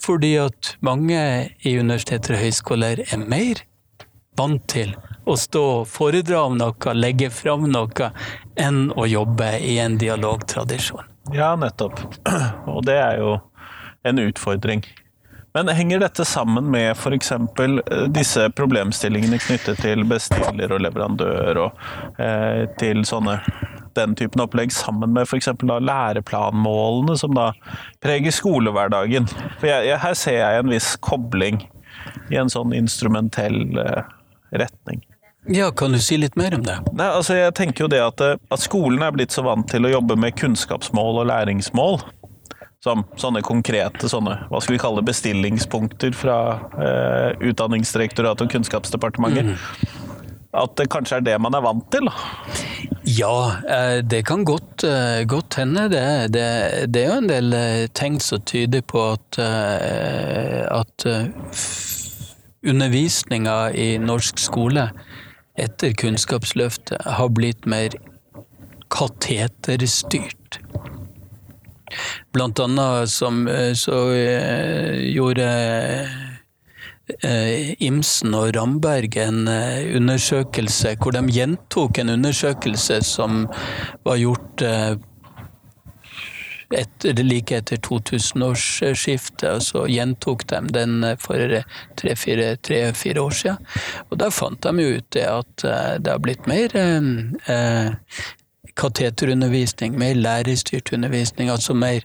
fordi 0.02 0.36
at 0.42 0.78
mange 0.86 1.20
i 1.62 1.80
universiteter 1.80 2.34
og 2.36 2.42
høyskoler 2.42 2.98
er 3.06 3.18
mer 3.22 3.56
vant 4.38 4.68
til 4.72 4.96
å 5.26 5.36
stå 5.40 5.64
og 5.80 5.88
foredra 5.90 6.44
om 6.50 6.58
noe, 6.60 6.94
legge 6.98 7.30
fram 7.34 7.70
noe, 7.72 8.12
enn 8.60 8.92
å 8.94 9.06
jobbe 9.10 9.50
i 9.62 9.78
en 9.82 9.98
dialogtradisjon. 10.02 11.06
Ja, 11.34 11.56
nettopp. 11.58 12.02
Og 12.74 12.84
det 12.86 13.00
er 13.02 13.22
jo 13.22 13.38
en 14.06 14.22
utfordring. 14.22 14.84
Men 15.56 15.72
henger 15.72 16.02
dette 16.04 16.26
sammen 16.28 16.66
med 16.72 16.92
f.eks. 16.92 17.32
disse 18.12 18.50
problemstillingene 18.58 19.40
knyttet 19.40 19.80
til 19.80 20.04
bestiller 20.10 20.74
og 20.76 20.82
leverandør 20.84 21.62
og 21.64 22.20
eh, 22.20 22.66
til 22.76 23.06
sånne 23.08 23.38
den 23.96 24.18
typen 24.20 24.44
opplegg 24.44 24.74
sammen 24.76 25.14
med 25.16 25.24
f.eks. 25.24 25.48
læreplanmålene 25.64 27.16
som 27.18 27.38
da 27.38 27.54
preger 28.04 28.36
skolehverdagen? 28.36 29.30
For 29.62 29.70
jeg, 29.72 29.88
jeg, 29.94 30.02
her 30.04 30.20
ser 30.20 30.40
jeg 30.42 30.60
en 30.60 30.76
viss 30.76 30.92
kobling 31.00 31.64
i 32.34 32.40
en 32.42 32.52
sånn 32.52 32.76
instrumentell 32.76 33.80
eh, 33.80 34.04
retning. 34.52 35.06
Ja, 35.48 35.70
Kan 35.72 35.96
du 35.96 36.02
si 36.04 36.18
litt 36.18 36.36
mer 36.36 36.58
om 36.58 36.64
det? 36.66 36.82
Nei, 36.92 37.08
altså 37.08 37.38
jeg 37.38 37.54
tenker 37.56 37.86
jo 37.86 37.92
det 37.96 38.04
at, 38.04 38.28
eh, 38.28 38.36
at 38.52 38.68
skolen 38.68 39.08
er 39.08 39.16
blitt 39.16 39.32
så 39.32 39.46
vant 39.46 39.72
til 39.72 39.88
å 39.88 39.96
jobbe 39.96 40.20
med 40.20 40.36
kunnskapsmål 40.36 41.24
og 41.24 41.32
læringsmål. 41.32 42.02
Som 42.86 43.02
sånne 43.18 43.42
konkrete 43.42 44.06
sånne, 44.12 44.44
hva 44.52 44.60
skal 44.62 44.76
vi 44.76 44.82
kalle 44.84 45.02
bestillingspunkter 45.06 46.14
fra 46.14 46.38
eh, 46.78 47.48
Utdanningsdirektoratet 47.50 48.46
og 48.46 48.52
Kunnskapsdepartementet. 48.54 49.56
Mm. 49.56 50.04
At 50.56 50.76
det 50.78 50.86
kanskje 50.94 51.18
er 51.18 51.26
det 51.26 51.40
man 51.42 51.58
er 51.58 51.64
vant 51.66 51.88
til? 51.92 52.06
Ja, 53.10 53.58
eh, 53.66 54.04
det 54.06 54.22
kan 54.30 54.46
godt, 54.46 54.86
eh, 54.86 55.24
godt 55.26 55.58
hende. 55.58 55.88
Det, 55.90 56.06
det, 56.36 56.46
det, 56.94 57.02
er 57.02 57.10
jo 57.10 57.18
en 57.24 57.32
del 57.32 57.58
tegn 57.98 58.20
som 58.22 58.46
tyder 58.46 58.86
på 58.86 59.02
at, 59.16 59.42
at 60.70 61.08
undervisninga 62.66 63.58
i 63.74 63.96
norsk 64.02 64.46
skole 64.46 64.92
etter 65.58 65.98
Kunnskapsløftet 65.98 67.02
har 67.18 67.34
blitt 67.34 67.66
mer 67.66 67.98
kateterstyrt. 68.94 70.62
Blant 72.36 72.60
annet 72.60 73.10
som, 73.10 73.48
eh, 73.48 73.74
så 73.74 74.12
eh, 74.12 75.14
gjorde 75.16 75.48
eh, 77.24 77.72
Imsen 77.80 78.36
og 78.36 78.50
Ramberg 78.58 79.16
en 79.24 79.48
undersøkelse 79.48 80.98
hvor 81.00 81.16
de 81.16 81.24
gjentok 81.32 82.02
en 82.02 82.12
undersøkelse 82.18 83.00
som 83.08 83.46
var 84.04 84.20
gjort 84.20 84.66
etter, 86.76 87.24
like 87.24 87.56
etter 87.56 87.80
2000-årsskiftet, 87.88 89.48
og 89.54 89.64
så 89.64 89.86
gjentok 89.88 90.44
de 90.50 90.60
den 90.76 91.06
for 91.22 91.62
tre-fire 92.02 93.22
år 93.22 93.38
siden. 93.38 93.76
Og 94.10 94.20
da 94.20 94.28
fant 94.34 94.66
de 94.66 94.84
jo 94.84 94.98
ut 94.98 95.08
det 95.16 95.28
at 95.30 95.70
det 96.02 96.12
har 96.12 96.26
blitt 96.26 96.50
mer 96.52 96.74
kateterundervisning, 98.80 99.98
mer 100.00 100.18
lærerstyrt 100.20 100.92
undervisning, 100.94 101.50
altså 101.50 101.74
mer 101.78 102.04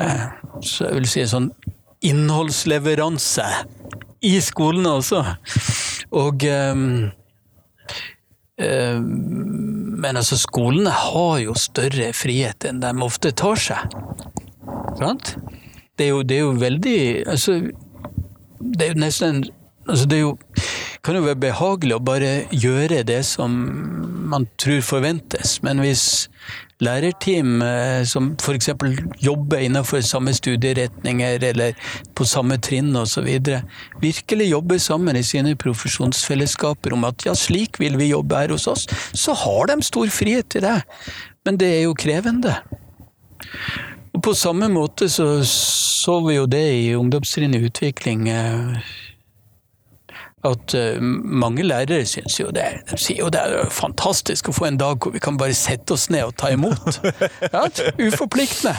eh, 0.00 0.26
så 0.64 0.88
jeg 0.88 0.98
vil 1.00 1.10
si 1.10 1.26
sånn 1.28 1.50
innholdsleveranse 2.06 3.46
i 4.26 4.36
skolene 4.44 4.96
også. 5.00 5.22
Og 6.16 6.44
eh, 6.48 6.82
Eh, 8.58 9.00
men 9.00 10.16
altså, 10.16 10.38
skolene 10.40 10.90
har 10.90 11.38
jo 11.42 11.54
større 11.60 12.12
frihet 12.16 12.64
enn 12.64 12.80
de 12.80 12.92
ofte 13.04 13.32
tar 13.36 13.60
seg. 13.60 13.96
Sant? 14.96 15.34
Det 15.96 16.06
er 16.06 16.14
jo, 16.14 16.22
det 16.24 16.36
er 16.36 16.42
jo 16.44 16.54
veldig 16.60 17.00
Altså, 17.28 17.54
det 18.60 18.84
er 18.84 18.90
jo 18.90 19.00
nesten 19.00 19.38
altså 19.88 20.06
Det 20.08 20.16
er 20.16 20.22
jo, 20.22 20.32
kan 21.06 21.18
jo 21.20 21.26
være 21.26 21.38
behagelig 21.38 21.94
å 21.96 22.02
bare 22.02 22.30
gjøre 22.50 23.04
det 23.06 23.20
som 23.28 23.52
man 24.26 24.48
tror 24.58 24.80
forventes, 24.82 25.60
men 25.62 25.78
hvis 25.78 26.26
lærerteam 26.82 27.62
eh, 27.64 28.02
som 28.08 28.32
f.eks. 28.36 28.72
jobber 29.22 29.62
innenfor 29.64 30.02
samme 30.04 30.34
studieretninger 30.36 31.46
eller 31.50 31.78
på 32.18 32.26
samme 32.28 32.58
trinn 32.60 32.90
osv., 32.98 33.28
virkelig 34.02 34.50
jobber 34.50 34.82
sammen 34.82 35.16
i 35.16 35.24
sine 35.24 35.54
profesjonsfellesskaper 35.62 36.96
om 36.96 37.06
at 37.08 37.24
ja, 37.28 37.36
slik 37.38 37.80
vil 37.80 37.96
vi 38.00 38.10
jobbe 38.10 38.42
her 38.42 38.56
hos 38.56 38.66
oss, 38.70 38.88
så 39.14 39.36
har 39.46 39.70
de 39.70 39.78
stor 39.86 40.10
frihet 40.12 40.50
til 40.52 40.66
det. 40.66 40.80
Men 41.46 41.62
det 41.62 41.70
er 41.70 41.82
jo 41.86 41.96
krevende. 41.96 42.58
Og 44.10 44.22
På 44.26 44.34
samme 44.34 44.68
måte 44.72 45.08
så 45.12 45.38
så 46.06 46.20
vi 46.22 46.36
jo 46.36 46.44
det 46.46 46.66
i 46.70 46.94
ungdomstrinnet 46.94 47.64
utvikling 47.66 48.28
eh, 48.30 48.76
at 50.46 50.74
uh, 50.76 51.02
mange 51.02 51.64
lærere 51.66 52.06
syns 52.08 52.38
jo 52.40 52.48
det. 52.54 52.66
De 52.90 52.98
sier 53.00 53.22
jo 53.24 53.30
det 53.32 53.42
er 53.42 53.70
fantastisk 53.72 54.50
å 54.50 54.56
få 54.56 54.68
en 54.70 54.80
dag 54.80 55.00
hvor 55.02 55.14
vi 55.14 55.22
kan 55.22 55.38
bare 55.40 55.56
sette 55.56 55.96
oss 55.96 56.08
ned 56.12 56.28
og 56.28 56.36
ta 56.40 56.52
imot. 56.54 57.00
Ja, 57.52 57.66
uforpliktende. 58.00 58.74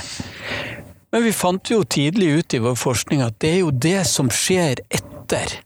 Men 1.14 1.24
vi 1.24 1.32
fant 1.36 1.72
jo 1.72 1.84
tidlig 1.88 2.28
ut 2.40 2.56
i 2.58 2.62
vår 2.62 2.76
forskning 2.78 3.24
at 3.26 3.38
det 3.44 3.54
er 3.56 3.62
jo 3.62 3.72
det 3.72 4.02
som 4.10 4.30
skjer 4.34 4.82
etter 4.94 5.60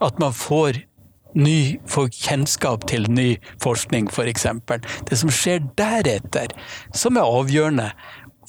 at 0.00 0.20
man 0.22 0.32
får 0.36 0.80
ny, 1.34 1.78
får 1.90 2.08
kjennskap 2.14 2.86
til 2.90 3.06
ny 3.10 3.34
forskning, 3.62 4.08
f.eks. 4.10 4.46
Det 5.10 5.18
som 5.18 5.32
skjer 5.34 5.62
deretter, 5.78 6.54
som 6.96 7.18
er 7.18 7.28
avgjørende 7.28 7.90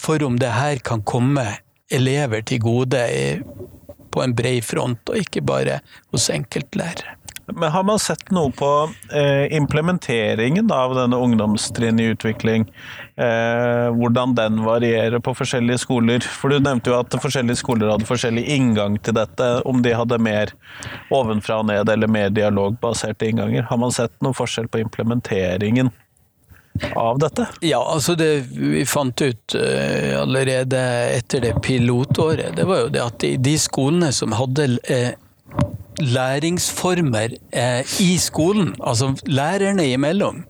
for 0.02 0.24
om 0.26 0.40
det 0.42 0.54
her 0.56 0.82
kan 0.86 1.04
komme 1.06 1.46
elever 1.92 2.46
til 2.48 2.64
gode 2.64 3.02
på 4.12 4.24
en 4.24 4.36
bred 4.36 4.64
front, 4.66 5.02
og 5.10 5.24
ikke 5.24 5.44
bare 5.46 5.80
hos 6.12 6.30
enkeltlærere. 6.34 7.18
Men 7.56 7.72
Har 7.72 7.84
man 7.84 8.00
sett 8.00 8.32
noe 8.32 8.52
på 8.56 8.70
eh, 9.12 9.52
implementeringen 9.56 10.72
av 10.72 10.94
denne 10.96 11.18
ungdomstrinn 11.20 12.00
i 12.00 12.12
utvikling? 12.14 12.68
Eh, 13.16 13.88
hvordan 13.98 14.36
den 14.38 14.62
varierer 14.66 15.20
på 15.20 15.34
forskjellige 15.36 15.82
skoler? 15.84 16.24
For 16.24 16.54
Du 16.54 16.60
nevnte 16.60 16.94
jo 16.94 17.00
at 17.00 17.18
forskjellige 17.24 17.60
skoler 17.60 17.92
hadde 17.92 18.08
forskjellig 18.08 18.46
inngang 18.56 18.98
til 19.04 19.18
dette. 19.18 19.50
Om 19.68 19.82
de 19.84 19.96
hadde 19.98 20.22
mer 20.22 20.54
ovenfra 21.12 21.62
og 21.62 21.68
ned 21.72 21.92
eller 21.92 22.12
mer 22.12 22.32
dialogbaserte 22.36 23.28
innganger. 23.28 23.68
Har 23.70 23.82
man 23.82 23.96
sett 23.96 24.14
noe 24.24 24.38
forskjell 24.38 24.72
på 24.72 24.84
implementeringen? 24.86 25.92
Av 26.96 27.20
dette? 27.20 27.48
Ja, 27.66 27.82
altså 27.94 28.16
det 28.20 28.30
vi 28.52 28.86
fant 28.90 29.22
ut 29.22 29.56
uh, 29.56 30.22
allerede 30.22 30.82
etter 31.18 31.46
det 31.46 31.56
pilotåret, 31.64 32.56
det 32.58 32.68
var 32.70 32.86
jo 32.86 32.94
det 32.94 33.04
at 33.04 33.26
de, 33.46 33.58
skolene 33.62 34.12
som 34.16 34.36
hadde 34.38 34.68
uh, 34.90 35.12
læringsformer 36.02 37.38
uh, 37.56 37.96
i 38.04 38.12
skolen, 38.22 38.74
altså 38.80 39.14
lærerne 39.30 39.88
imellom, 39.92 40.44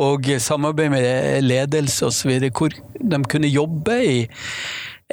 og 0.00 0.30
samarbeid 0.38 0.92
med 0.94 1.42
ledelse 1.42 2.10
osv., 2.10 2.38
hvor 2.50 2.74
de 3.00 3.24
kunne 3.30 3.50
jobbe 3.50 4.00
i 4.04 4.18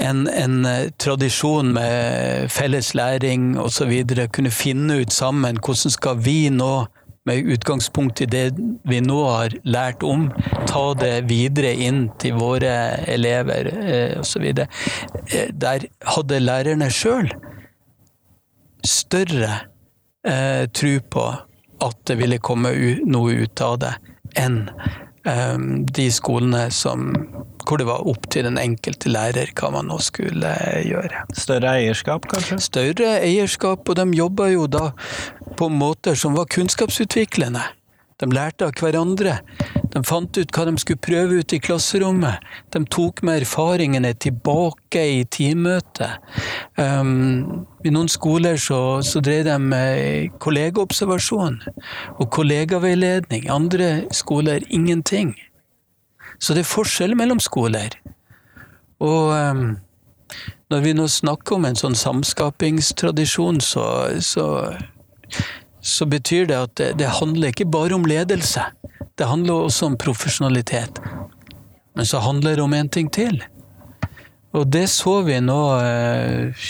en, 0.01 0.23
en 0.29 0.63
tradisjon 0.99 1.73
med 1.75 2.47
felles 2.49 2.93
læring 2.95 3.57
osv., 3.59 3.91
kunne 4.33 4.53
finne 4.53 5.01
ut 5.01 5.13
sammen 5.13 5.59
hvordan 5.59 5.93
skal 5.97 6.21
vi 6.23 6.39
nå 6.53 6.73
med 7.25 7.51
utgangspunkt 7.53 8.21
i 8.21 8.25
det 8.25 8.45
vi 8.89 9.01
nå 9.03 9.19
har 9.27 9.53
lært 9.63 10.03
om, 10.03 10.29
ta 10.69 10.85
det 10.97 11.27
videre 11.29 11.73
inn 11.73 12.07
til 12.21 12.39
våre 12.39 12.73
elever 13.11 13.69
eh, 13.71 14.19
osv. 14.21 14.47
Eh, 14.49 15.51
der 15.53 15.85
hadde 16.15 16.41
lærerne 16.41 16.89
sjøl 16.93 17.29
større 18.87 19.53
eh, 20.25 20.65
tro 20.73 20.97
på 21.13 21.27
at 21.81 22.01
det 22.09 22.17
ville 22.17 22.41
komme 22.41 22.73
noe 23.09 23.45
ut 23.45 23.61
av 23.65 23.77
det, 23.81 23.93
enn 24.37 24.63
de 25.23 26.07
skolene 26.11 26.63
som, 26.73 27.11
hvor 27.67 27.77
det 27.77 27.85
var 27.85 28.07
opp 28.09 28.25
til 28.33 28.47
den 28.47 28.57
enkelte 28.57 29.11
lærer 29.11 29.51
hva 29.57 29.69
man 29.75 29.91
nå 29.91 29.99
skulle 30.01 30.53
gjøre. 30.87 31.25
Større 31.37 31.75
eierskap, 31.77 32.25
kanskje? 32.31 32.57
Større 32.63 33.11
eierskap, 33.21 33.85
og 33.85 33.99
de 33.99 34.07
jobba 34.17 34.49
jo 34.53 34.65
da 34.71 34.89
på 35.59 35.69
måter 35.69 36.17
som 36.17 36.33
var 36.37 36.49
kunnskapsutviklende. 36.49 37.61
De 38.21 38.29
lærte 38.29 38.67
av 38.67 38.77
hverandre. 38.77 39.39
De 39.91 40.01
fant 40.07 40.37
ut 40.37 40.53
hva 40.55 40.65
de 40.67 40.75
skulle 40.79 41.01
prøve 41.01 41.41
ut 41.41 41.53
i 41.55 41.59
klasserommet. 41.63 42.43
De 42.71 42.83
tok 42.93 43.23
med 43.25 43.41
erfaringene 43.41 44.13
tilbake 44.21 45.03
i 45.17 45.23
teammøtet. 45.25 46.21
Um, 46.77 47.65
I 47.83 47.93
noen 47.93 48.11
skoler 48.11 48.61
så, 48.61 49.01
så 49.05 49.23
drev 49.25 49.47
de 49.49 49.57
med 49.59 50.37
kollegaobservasjon 50.43 51.59
og 52.17 52.25
kollegaveiledning. 52.31 53.49
Andre 53.49 53.91
skoler 54.15 54.63
ingenting. 54.69 55.33
Så 56.39 56.53
det 56.53 56.63
er 56.63 56.71
forskjell 56.71 57.17
mellom 57.17 57.41
skoler. 57.41 57.97
Og 59.01 59.33
um, 59.33 59.65
når 60.71 60.85
vi 60.85 60.93
nå 60.95 61.09
snakker 61.09 61.57
om 61.57 61.67
en 61.67 61.77
sånn 61.79 61.97
samskapingstradisjon, 61.97 63.59
så, 63.65 63.85
så 64.23 64.45
så 65.81 66.05
betyr 66.05 66.45
det 66.49 66.57
at 66.57 66.81
det, 66.99 67.07
handler 67.19 67.49
ikke 67.51 67.65
bare 67.65 67.97
om 67.97 68.05
ledelse. 68.05 68.63
Det 69.17 69.27
handler 69.27 69.65
også 69.65 69.91
om 69.91 69.97
profesjonalitet. 69.97 71.01
Men 71.95 72.05
så 72.05 72.21
handler 72.21 72.55
det 72.55 72.63
om 72.63 72.73
en 72.73 72.89
ting 72.89 73.09
til. 73.11 73.41
Og 74.53 74.67
det 74.67 74.87
så 74.91 75.21
vi 75.25 75.39
nå 75.41 75.61
eh, 75.79 76.65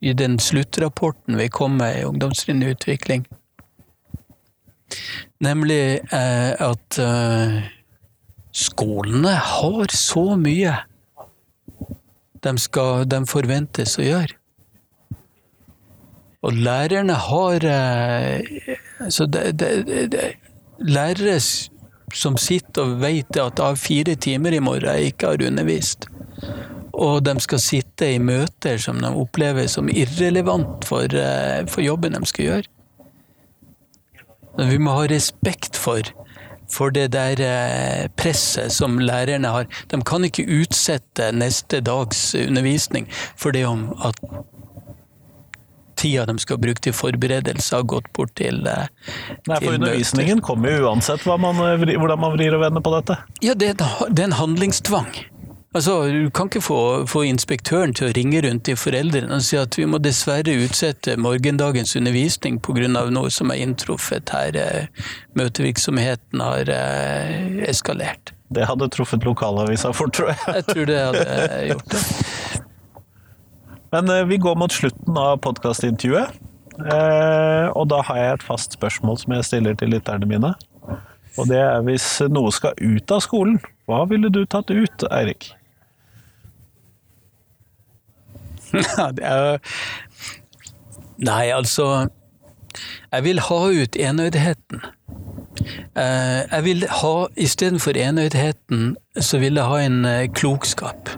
i 0.00 0.14
den 0.14 0.38
sluttrapporten 0.38 1.36
vi 1.38 1.48
kom 1.50 1.76
med 1.80 2.00
i 2.00 2.04
Ungdomstrinnet 2.06 2.78
utvikling. 2.78 3.26
Nemlig 5.44 6.00
eh, 6.14 6.52
at 6.54 6.98
eh, 7.02 7.58
skolene 8.54 9.34
har 9.34 9.94
så 9.94 10.24
mye 10.38 10.76
de, 12.42 12.52
skal, 12.58 13.04
de 13.10 13.22
forventes 13.26 13.98
å 13.98 14.06
gjøre. 14.06 14.38
Og 16.42 16.52
lærerne 16.52 17.12
har 17.12 17.60
Så 17.60 19.04
altså 19.04 19.26
det, 19.26 19.60
det, 19.60 20.12
det, 20.12 20.32
Lærere 20.78 21.40
som 22.14 22.36
sitter 22.36 22.82
og 22.82 23.00
vet 23.02 23.36
at 23.36 23.60
av 23.60 23.76
fire 23.76 24.14
timer 24.14 24.54
i 24.56 24.62
morgen 24.62 24.86
jeg 24.86 25.12
ikke 25.12 25.32
har 25.32 25.42
undervist, 25.48 26.06
og 26.92 27.24
de 27.26 27.34
skal 27.40 27.60
sitte 27.60 28.12
i 28.14 28.18
møter 28.22 28.78
som 28.80 29.00
de 29.02 29.10
opplever 29.10 29.66
som 29.66 29.90
irrelevant 29.90 30.86
for, 30.88 31.04
eh, 31.04 31.66
for 31.68 31.84
jobben 31.84 32.16
de 32.16 32.26
skal 32.26 32.44
gjøre. 32.44 32.62
Vi 34.70 34.78
må 34.78 34.94
ha 34.96 35.06
respekt 35.10 35.76
for, 35.76 36.02
for 36.70 36.90
det 36.90 37.12
der 37.12 37.42
eh, 37.44 38.08
presset 38.16 38.72
som 38.72 38.98
lærerne 38.98 39.48
har. 39.48 39.68
De 39.90 40.00
kan 40.02 40.24
ikke 40.24 40.48
utsette 40.62 41.32
neste 41.32 41.80
dags 41.80 42.34
undervisning 42.34 43.10
for 43.36 43.50
det 43.54 43.66
om 43.66 43.90
at 44.04 44.18
tida 45.98 46.26
de 46.28 46.38
skal 46.42 46.60
bruke 46.62 46.82
til 46.84 46.94
forberedelse, 46.96 47.74
har 47.76 47.88
gått 47.88 48.10
bort 48.16 48.34
til 48.38 48.62
Nei, 48.64 49.58
for 49.58 49.74
Undervisningen 49.74 50.42
kommer 50.44 50.76
jo 50.76 50.88
uansett 50.88 51.26
man, 51.28 51.58
hvordan 51.58 52.22
man 52.22 52.36
vrir 52.36 52.56
og 52.56 52.62
vender 52.66 52.84
på 52.84 52.94
dette. 52.94 53.18
Ja, 53.44 53.56
det 53.58 53.74
er, 53.74 54.24
en 54.24 54.38
handlingstvang. 54.38 55.10
Altså, 55.74 56.08
Du 56.08 56.30
kan 56.30 56.48
ikke 56.48 56.62
få, 56.64 57.06
få, 57.06 57.22
inspektøren 57.28 57.92
til 57.94 58.08
å 58.08 58.14
ringe 58.16 58.40
rundt 58.44 58.64
til 58.64 58.78
foreldrene 58.80 59.36
og 59.36 59.44
si 59.44 59.58
at 59.60 59.76
vi 59.76 59.84
må 59.84 60.00
dessverre 60.00 60.54
utsette 60.64 61.18
morgendagens 61.20 61.94
undervisning 61.98 62.56
pga. 62.64 62.88
noe 62.88 63.30
som 63.30 63.52
er 63.52 63.62
inntruffet 63.66 64.32
her. 64.32 64.56
Eh, 64.56 65.04
møtevirksomheten 65.36 66.40
har 66.40 66.72
eh, 66.72 67.68
eskalert. 67.68 68.32
Det 68.48 68.64
hadde 68.64 68.88
truffet 68.88 69.24
lokalavisa 69.28 69.92
fort, 69.92 70.14
tror 70.16 70.32
jeg. 70.32 70.40
Jeg 70.56 70.64
tror 70.70 70.88
det 70.88 70.98
hadde 71.04 71.66
gjort 71.68 71.92
det. 71.92 72.02
Men 73.90 74.10
eh, 74.10 74.24
vi 74.24 74.36
går 74.36 74.56
mot 74.60 74.72
slutten 74.72 75.16
av 75.16 75.38
podkastintervjuet. 75.44 76.28
Eh, 76.78 77.66
og 77.74 77.88
da 77.90 78.02
har 78.06 78.18
jeg 78.20 78.34
et 78.36 78.46
fast 78.46 78.76
spørsmål 78.76 79.18
som 79.18 79.34
jeg 79.34 79.46
stiller 79.48 79.78
til 79.78 79.90
lytterne 79.94 80.28
mine. 80.30 80.52
Og 81.38 81.48
det 81.50 81.60
er 81.62 81.82
hvis 81.86 82.06
noe 82.30 82.50
skal 82.54 82.78
ut 82.78 83.14
av 83.14 83.22
skolen, 83.22 83.58
hva 83.88 84.04
ville 84.10 84.30
du 84.34 84.44
tatt 84.46 84.70
ut, 84.70 85.04
Eirik? 85.10 85.52
Nei, 91.18 91.46
altså 91.48 92.08
Jeg 93.08 93.24
vil 93.24 93.40
ha 93.40 93.60
ut 93.72 93.96
enøydheten. 93.96 94.82
Eh, 95.96 96.40
jeg 96.44 96.64
vil 96.66 96.84
ha, 97.00 97.14
istedenfor 97.40 97.96
enøydheten, 97.96 98.96
så 99.16 99.40
vil 99.42 99.56
jeg 99.56 99.66
ha 99.72 99.80
en 99.86 100.04
klokskap. 100.36 101.08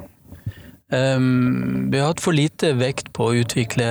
Um, 0.91 1.91
vi 1.93 2.01
har 2.01 2.11
hatt 2.11 2.23
for 2.23 2.35
lite 2.35 2.73
vekt 2.75 3.13
på 3.15 3.29
å 3.31 3.35
utvikle 3.45 3.87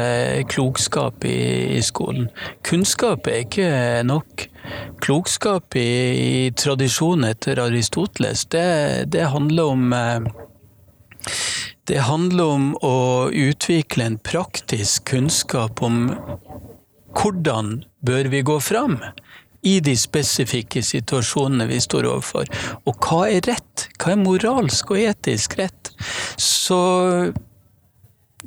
klokskap 0.51 1.23
i, 1.23 1.77
i 1.77 1.81
skolen. 1.85 2.27
Kunnskap 2.67 3.29
er 3.31 3.45
ikke 3.45 3.69
nok. 4.07 4.49
Klokskap 4.99 5.77
i, 5.79 5.87
i 6.19 6.41
tradisjonen 6.51 7.29
etter 7.31 7.61
Aristoteles, 7.63 8.43
det, 8.51 8.67
det 9.15 9.29
handler 9.31 9.71
om 9.71 9.95
uh, 9.95 10.27
det 11.89 12.03
handler 12.05 12.51
om 12.53 12.65
å 12.85 12.97
utvikle 13.33 14.05
en 14.05 14.19
praktisk 14.21 15.07
kunnskap 15.09 15.81
om 15.81 16.11
hvordan 17.17 17.79
bør 18.05 18.29
vi 18.29 18.43
gå 18.45 18.59
fram 18.61 18.99
i 19.63 19.79
de 19.83 19.95
spesifikke 19.97 20.83
situasjonene 20.85 21.67
vi 21.67 21.79
står 21.83 22.07
overfor. 22.07 22.47
Og 22.87 22.95
hva 23.03 23.25
er 23.27 23.43
rett? 23.47 23.89
Hva 23.99 24.13
er 24.13 24.21
moralsk 24.23 24.93
og 24.95 25.01
etisk 25.03 25.57
rett? 25.59 25.93
Så 26.39 26.79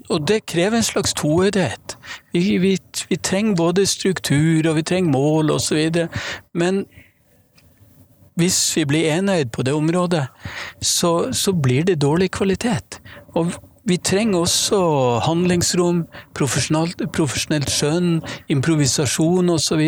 og 0.08 0.24
det 0.28 0.46
krever 0.48 0.78
en 0.78 0.84
slags 0.84 1.12
toøydhet. 1.14 1.96
Vi, 2.32 2.56
vi, 2.58 2.78
vi, 3.08 3.16
trenger 3.16 3.56
både 3.56 3.84
struktur 3.86 4.68
og 4.68 4.76
vi 4.76 4.84
trenger 4.88 5.12
mål 5.12 5.52
osv. 5.52 6.06
Men 6.56 6.84
hvis 8.40 8.76
vi 8.76 8.86
blir 8.88 9.10
enøyd 9.18 9.52
på 9.52 9.62
det 9.62 9.74
området, 9.76 10.24
så, 10.80 11.32
så 11.32 11.52
blir 11.52 11.84
det 11.84 12.00
dårlig 12.00 12.30
kvalitet. 12.30 13.00
Og 13.36 13.52
vi 13.84 13.96
trenger 13.96 14.38
også 14.38 14.78
handlingsrom, 15.26 16.06
profesjonelt 16.34 17.70
skjønn, 17.70 18.22
improvisasjon 18.48 19.50
osv. 19.50 19.82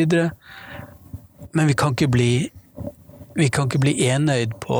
Men 1.54 1.70
vi 1.70 1.76
kan 1.78 1.94
ikke 1.94 2.10
bli, 2.10 2.32
vi 3.38 3.48
kan 3.48 3.70
ikke 3.70 3.82
bli 3.86 3.94
enøyd 4.08 4.56
på, 4.64 4.78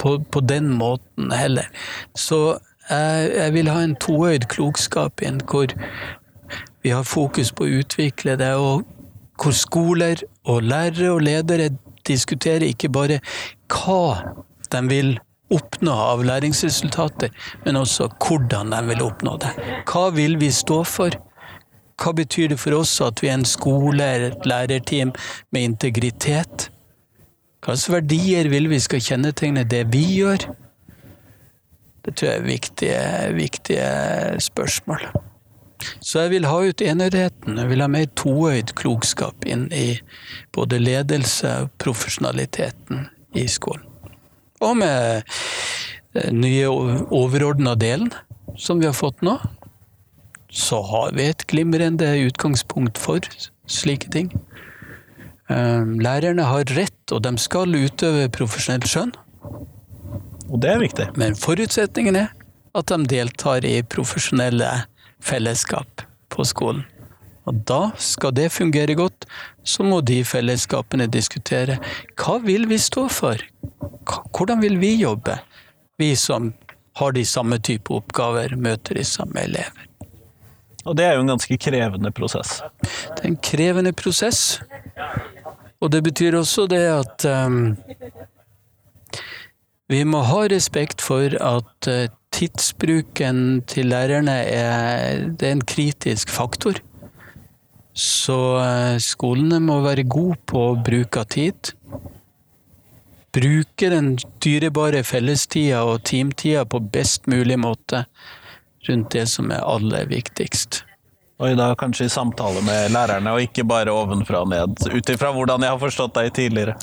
på, 0.00 0.16
på 0.32 0.44
den 0.48 0.70
måten 0.78 1.32
heller. 1.36 1.68
Så 2.16 2.58
jeg, 2.90 3.30
jeg 3.36 3.54
vil 3.54 3.70
ha 3.72 3.82
en 3.84 3.96
toøyd 4.00 4.48
klokskap 4.52 5.22
igjen, 5.22 5.40
hvor 5.48 5.72
vi 6.82 6.90
har 6.90 7.06
fokus 7.06 7.52
på 7.54 7.66
å 7.66 7.80
utvikle 7.82 8.36
det, 8.40 8.54
og 8.58 8.86
hvor 9.42 9.54
skoler 9.56 10.22
og 10.48 10.64
lærere 10.66 11.12
og 11.12 11.22
ledere 11.26 11.70
diskuterer 12.08 12.66
ikke 12.66 12.90
bare 12.92 13.20
hva 13.70 14.34
de 14.72 14.80
vil 14.88 15.12
oppnå 15.52 15.92
av 15.92 16.22
læringsresultater, 16.24 17.30
men 17.66 17.76
også 17.76 18.08
hvordan 18.22 18.72
de 18.72 18.80
vil 18.88 19.04
oppnå 19.04 19.36
det. 19.42 19.52
Hva 19.88 20.08
vil 20.16 20.38
vi 20.40 20.48
stå 20.54 20.80
for? 20.88 21.16
Hva 22.00 22.12
betyr 22.16 22.52
det 22.52 22.60
for 22.60 22.78
oss 22.78 22.94
at 23.04 23.22
vi 23.22 23.30
er 23.30 23.38
en 23.40 23.48
skole 23.48 24.02
eller 24.02 24.32
et 24.32 24.48
lærerteam 24.48 25.12
med 25.52 25.68
integritet? 25.70 26.68
Hva 27.62 27.76
slags 27.76 27.92
verdier 27.94 28.48
vil 28.50 28.70
vi 28.72 28.80
skal 28.82 29.02
kjennetegne 29.04 29.66
det 29.68 29.84
vi 29.92 30.02
gjør? 30.16 30.48
Det 32.02 32.16
tror 32.16 32.28
jeg 32.28 32.40
er 32.40 32.48
viktige, 32.48 33.02
viktige 33.36 33.90
spørsmål. 34.42 35.04
Så 36.02 36.24
jeg 36.24 36.32
vil 36.34 36.46
ha 36.46 36.58
ut 36.62 36.82
enøydheten. 36.82 37.58
Jeg 37.58 37.70
vil 37.70 37.82
ha 37.82 37.88
mer 37.90 38.10
toøyd 38.18 38.74
klokskap 38.78 39.46
inn 39.46 39.68
i 39.74 40.00
både 40.54 40.80
ledelse 40.82 41.54
og 41.64 41.72
profesjonaliteten 41.82 43.06
i 43.38 43.46
skolen. 43.50 43.86
Og 44.62 44.76
med 44.78 45.22
den 46.14 46.42
nye 46.42 46.68
overordna 46.70 47.74
delen 47.78 48.12
som 48.58 48.82
vi 48.82 48.86
har 48.86 48.96
fått 48.96 49.22
nå, 49.26 49.38
så 50.52 50.82
har 50.84 51.14
vi 51.16 51.30
et 51.32 51.46
glimrende 51.48 52.06
utgangspunkt 52.26 53.00
for 53.00 53.24
slike 53.70 54.10
ting. 54.12 54.28
Ehm, 55.48 55.98
lærerne 56.04 56.44
har 56.44 56.68
rett, 56.76 57.12
og 57.12 57.22
de 57.24 57.32
skal 57.40 57.72
utøve 57.72 58.28
profesjonelt 58.32 58.88
skjønn. 58.88 59.12
Og 60.52 60.60
det 60.60 60.70
er 60.70 60.82
viktig. 60.82 61.08
Men 61.16 61.36
forutsetningen 61.38 62.18
er 62.20 62.32
at 62.76 62.92
de 62.92 63.08
deltar 63.08 63.64
i 63.64 63.80
profesjonelle 63.82 64.68
fellesskap 65.24 66.04
på 66.32 66.44
skolen. 66.48 66.84
Og 67.48 67.64
da 67.66 67.90
skal 67.98 68.34
det 68.36 68.52
fungere 68.54 68.94
godt, 68.94 69.26
så 69.64 69.82
må 69.82 70.00
de 70.06 70.20
fellesskapene 70.24 71.08
diskutere 71.10 71.80
hva 72.20 72.36
vil 72.44 72.68
vi 72.70 72.78
stå 72.78 73.08
for? 73.10 73.40
Hvordan 74.30 74.62
vil 74.62 74.78
vi 74.78 74.94
jobbe? 75.00 75.40
Vi 75.98 76.12
som 76.16 76.52
har 77.00 77.16
de 77.16 77.24
samme 77.26 77.58
type 77.58 77.94
oppgaver, 77.94 78.54
møter 78.56 79.00
de 79.00 79.04
samme 79.06 79.42
elever. 79.42 79.88
Og 80.84 80.96
det 80.98 81.06
er 81.06 81.16
jo 81.16 81.22
en 81.22 81.32
ganske 81.34 81.58
krevende 81.62 82.10
prosess. 82.14 82.60
Det 82.82 83.22
er 83.22 83.28
en 83.30 83.42
krevende 83.42 83.92
prosess. 83.94 84.60
Og 85.82 85.90
det 85.94 86.02
betyr 86.06 86.38
også 86.38 86.66
det 86.70 86.82
at 86.90 87.26
um, 87.26 87.76
vi 89.90 90.02
må 90.06 90.22
ha 90.26 90.46
respekt 90.50 91.02
for 91.02 91.34
at 91.38 91.90
uh, 91.90 92.06
tidsbruken 92.32 93.62
til 93.68 93.90
lærerne 93.92 94.38
er, 94.46 95.28
er 95.38 95.52
en 95.52 95.64
kritisk 95.66 96.30
faktor. 96.30 96.80
Så 97.94 98.38
uh, 98.58 98.98
skolene 99.02 99.60
må 99.62 99.80
være 99.84 100.06
gode 100.08 100.38
på 100.46 100.64
bruk 100.86 101.18
av 101.18 101.30
tid. 101.34 101.74
Bruke 103.32 103.88
den 103.88 104.14
dyrebare 104.44 105.02
fellestida 105.08 105.82
og 105.88 106.02
teamtida 106.04 106.66
på 106.68 106.82
best 106.92 107.30
mulig 107.30 107.58
måte 107.58 108.04
rundt 108.88 109.12
det 109.14 109.26
som 109.30 109.52
er 109.54 109.62
aller 109.66 110.08
viktigst. 110.10 110.82
Og 111.42 111.56
da 111.58 111.72
kanskje 111.78 112.06
i 112.06 112.12
samtale 112.12 112.62
med 112.62 112.92
lærerne, 112.94 113.32
og 113.34 113.42
ikke 113.42 113.64
bare 113.66 113.90
ovenfra 113.90 114.44
og 114.44 114.52
ned, 114.52 114.76
ut 114.92 115.10
ifra 115.10 115.32
hvordan 115.34 115.64
jeg 115.64 115.74
har 115.74 115.80
forstått 115.80 116.14
deg 116.18 116.30
tidligere? 116.36 116.76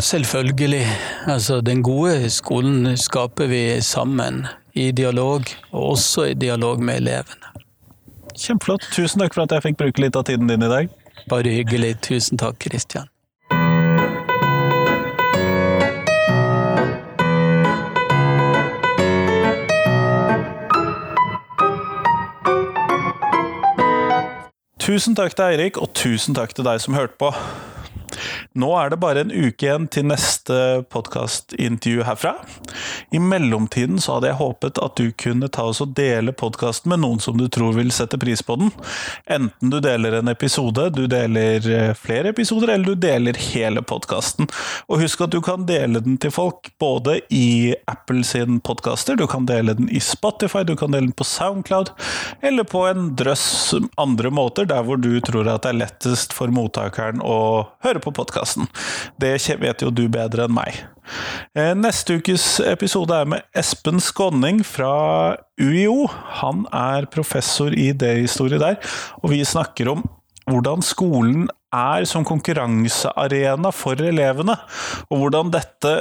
Selvfølgelig. 0.00 0.84
Altså, 1.26 1.60
den 1.60 1.82
gode 1.84 2.30
skolen 2.32 2.96
skaper 3.00 3.48
vi 3.52 3.80
sammen, 3.84 4.46
i 4.76 4.90
dialog, 4.92 5.48
og 5.72 5.96
også 5.96 6.30
i 6.30 6.34
dialog 6.36 6.82
med 6.84 7.00
elevene. 7.00 7.52
Kjempeflott. 8.36 8.84
Tusen 8.92 9.22
takk 9.22 9.32
for 9.32 9.46
at 9.46 9.56
jeg 9.56 9.64
fikk 9.70 9.78
bruke 9.80 10.04
litt 10.04 10.16
av 10.16 10.26
tiden 10.28 10.50
din 10.50 10.64
i 10.64 10.72
dag. 10.72 10.90
Bare 11.32 11.52
hyggelig. 11.52 11.94
Tusen 12.04 12.40
takk, 12.40 12.58
Kristian. 12.60 13.08
Tusen 24.86 25.16
takk 25.18 25.32
til 25.34 25.48
Eirik, 25.48 25.78
og 25.82 25.88
tusen 25.98 26.36
takk 26.36 26.52
til 26.54 26.62
deg 26.62 26.78
som 26.78 26.94
hørte 26.94 27.16
på. 27.18 27.32
Nå 28.54 28.68
er 28.78 28.92
det 28.92 29.00
bare 29.02 29.24
en 29.24 29.32
uke 29.34 29.66
igjen 29.66 29.88
til 29.90 30.06
neste 30.06 30.35
podkastintervju 30.92 32.02
herfra. 32.06 32.34
I 33.10 33.18
mellomtiden 33.18 34.00
så 34.00 34.16
hadde 34.16 34.30
jeg 34.30 34.38
håpet 34.40 34.78
at 34.82 34.96
du 34.98 35.10
kunne 35.18 35.48
ta 35.52 35.66
oss 35.70 35.80
og 35.84 35.94
dele 35.98 36.32
podkasten 36.36 36.92
med 36.92 37.02
noen 37.02 37.22
som 37.22 37.38
du 37.38 37.46
tror 37.52 37.76
vil 37.76 37.92
sette 37.94 38.18
pris 38.20 38.42
på 38.42 38.56
den. 38.60 38.72
Enten 39.26 39.72
du 39.72 39.78
deler 39.84 40.18
en 40.18 40.30
episode, 40.32 40.88
du 40.96 41.06
deler 41.10 41.66
eh, 41.70 41.92
flere 41.98 42.32
episoder, 42.34 42.74
eller 42.74 42.94
du 42.94 43.06
deler 43.06 43.38
hele 43.52 43.82
podkasten. 43.82 44.48
Og 44.90 45.02
husk 45.02 45.24
at 45.26 45.34
du 45.34 45.40
kan 45.44 45.66
dele 45.68 46.02
den 46.04 46.18
til 46.22 46.34
folk 46.34 46.70
både 46.82 47.18
i 47.34 47.74
Apple 47.90 48.24
sin 48.26 48.60
podkaster, 48.60 49.16
du 49.16 49.26
kan 49.30 49.48
dele 49.48 49.76
den 49.78 49.90
i 49.90 50.00
Spotify, 50.02 50.64
du 50.66 50.76
kan 50.76 50.94
dele 50.94 51.08
den 51.08 51.16
på 51.16 51.26
Soundcloud, 51.26 51.92
eller 52.40 52.66
på 52.68 52.86
en 52.90 53.10
drøss 53.18 53.74
andre 53.96 54.30
måter, 54.30 54.68
der 54.68 54.84
hvor 54.86 55.00
du 55.00 55.14
tror 55.24 55.48
at 55.50 55.64
det 55.64 55.72
er 55.72 55.80
lettest 55.84 56.34
for 56.36 56.52
mottakeren 56.52 57.22
å 57.24 57.38
høre 57.84 58.02
på 58.02 58.12
podkasten. 58.14 58.68
Det 59.20 59.36
vet 59.60 59.82
jo 59.82 59.90
du 59.94 60.06
bedre 60.12 60.35
enn 60.44 60.54
meg. 60.56 60.82
Eh, 61.56 61.72
neste 61.78 62.18
ukes 62.20 62.58
episode 62.66 63.14
er 63.14 63.28
med 63.30 63.44
Espen 63.56 64.02
Skånning 64.02 64.62
fra 64.66 65.36
UiO. 65.60 66.06
Han 66.42 66.64
er 66.74 67.08
professor 67.12 67.74
i 67.74 67.90
idéhistorie 67.92 68.60
der, 68.60 68.78
og 69.22 69.32
vi 69.32 69.42
snakker 69.46 69.92
om 69.94 70.04
hvordan 70.46 70.84
skolen 70.86 71.46
er 71.74 72.06
som 72.08 72.24
konkurransearena 72.26 73.72
for 73.74 73.98
elevene, 74.02 74.54
og 75.10 75.22
hvordan 75.22 75.50
dette 75.54 75.96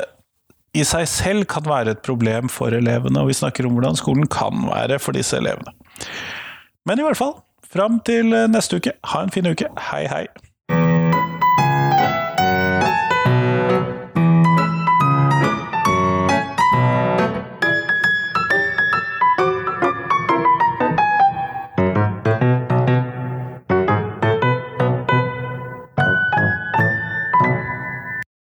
i 0.76 0.84
seg 0.86 1.08
selv 1.10 1.48
kan 1.50 1.66
være 1.66 1.96
et 1.96 2.04
problem 2.06 2.52
for 2.52 2.76
elevene, 2.76 3.22
og 3.22 3.32
vi 3.32 3.38
snakker 3.40 3.68
om 3.68 3.78
hvordan 3.78 3.98
skolen 4.00 4.28
kan 4.32 4.68
være 4.68 5.00
for 5.02 5.16
disse 5.16 5.40
elevene. 5.40 5.72
Men 6.86 7.00
i 7.00 7.08
hvert 7.08 7.20
fall, 7.20 7.38
fram 7.66 8.02
til 8.06 8.36
neste 8.52 8.82
uke, 8.82 8.98
ha 9.14 9.24
en 9.24 9.34
fin 9.34 9.48
uke. 9.48 9.72
Hei, 9.90 10.04
hei! 10.12 10.26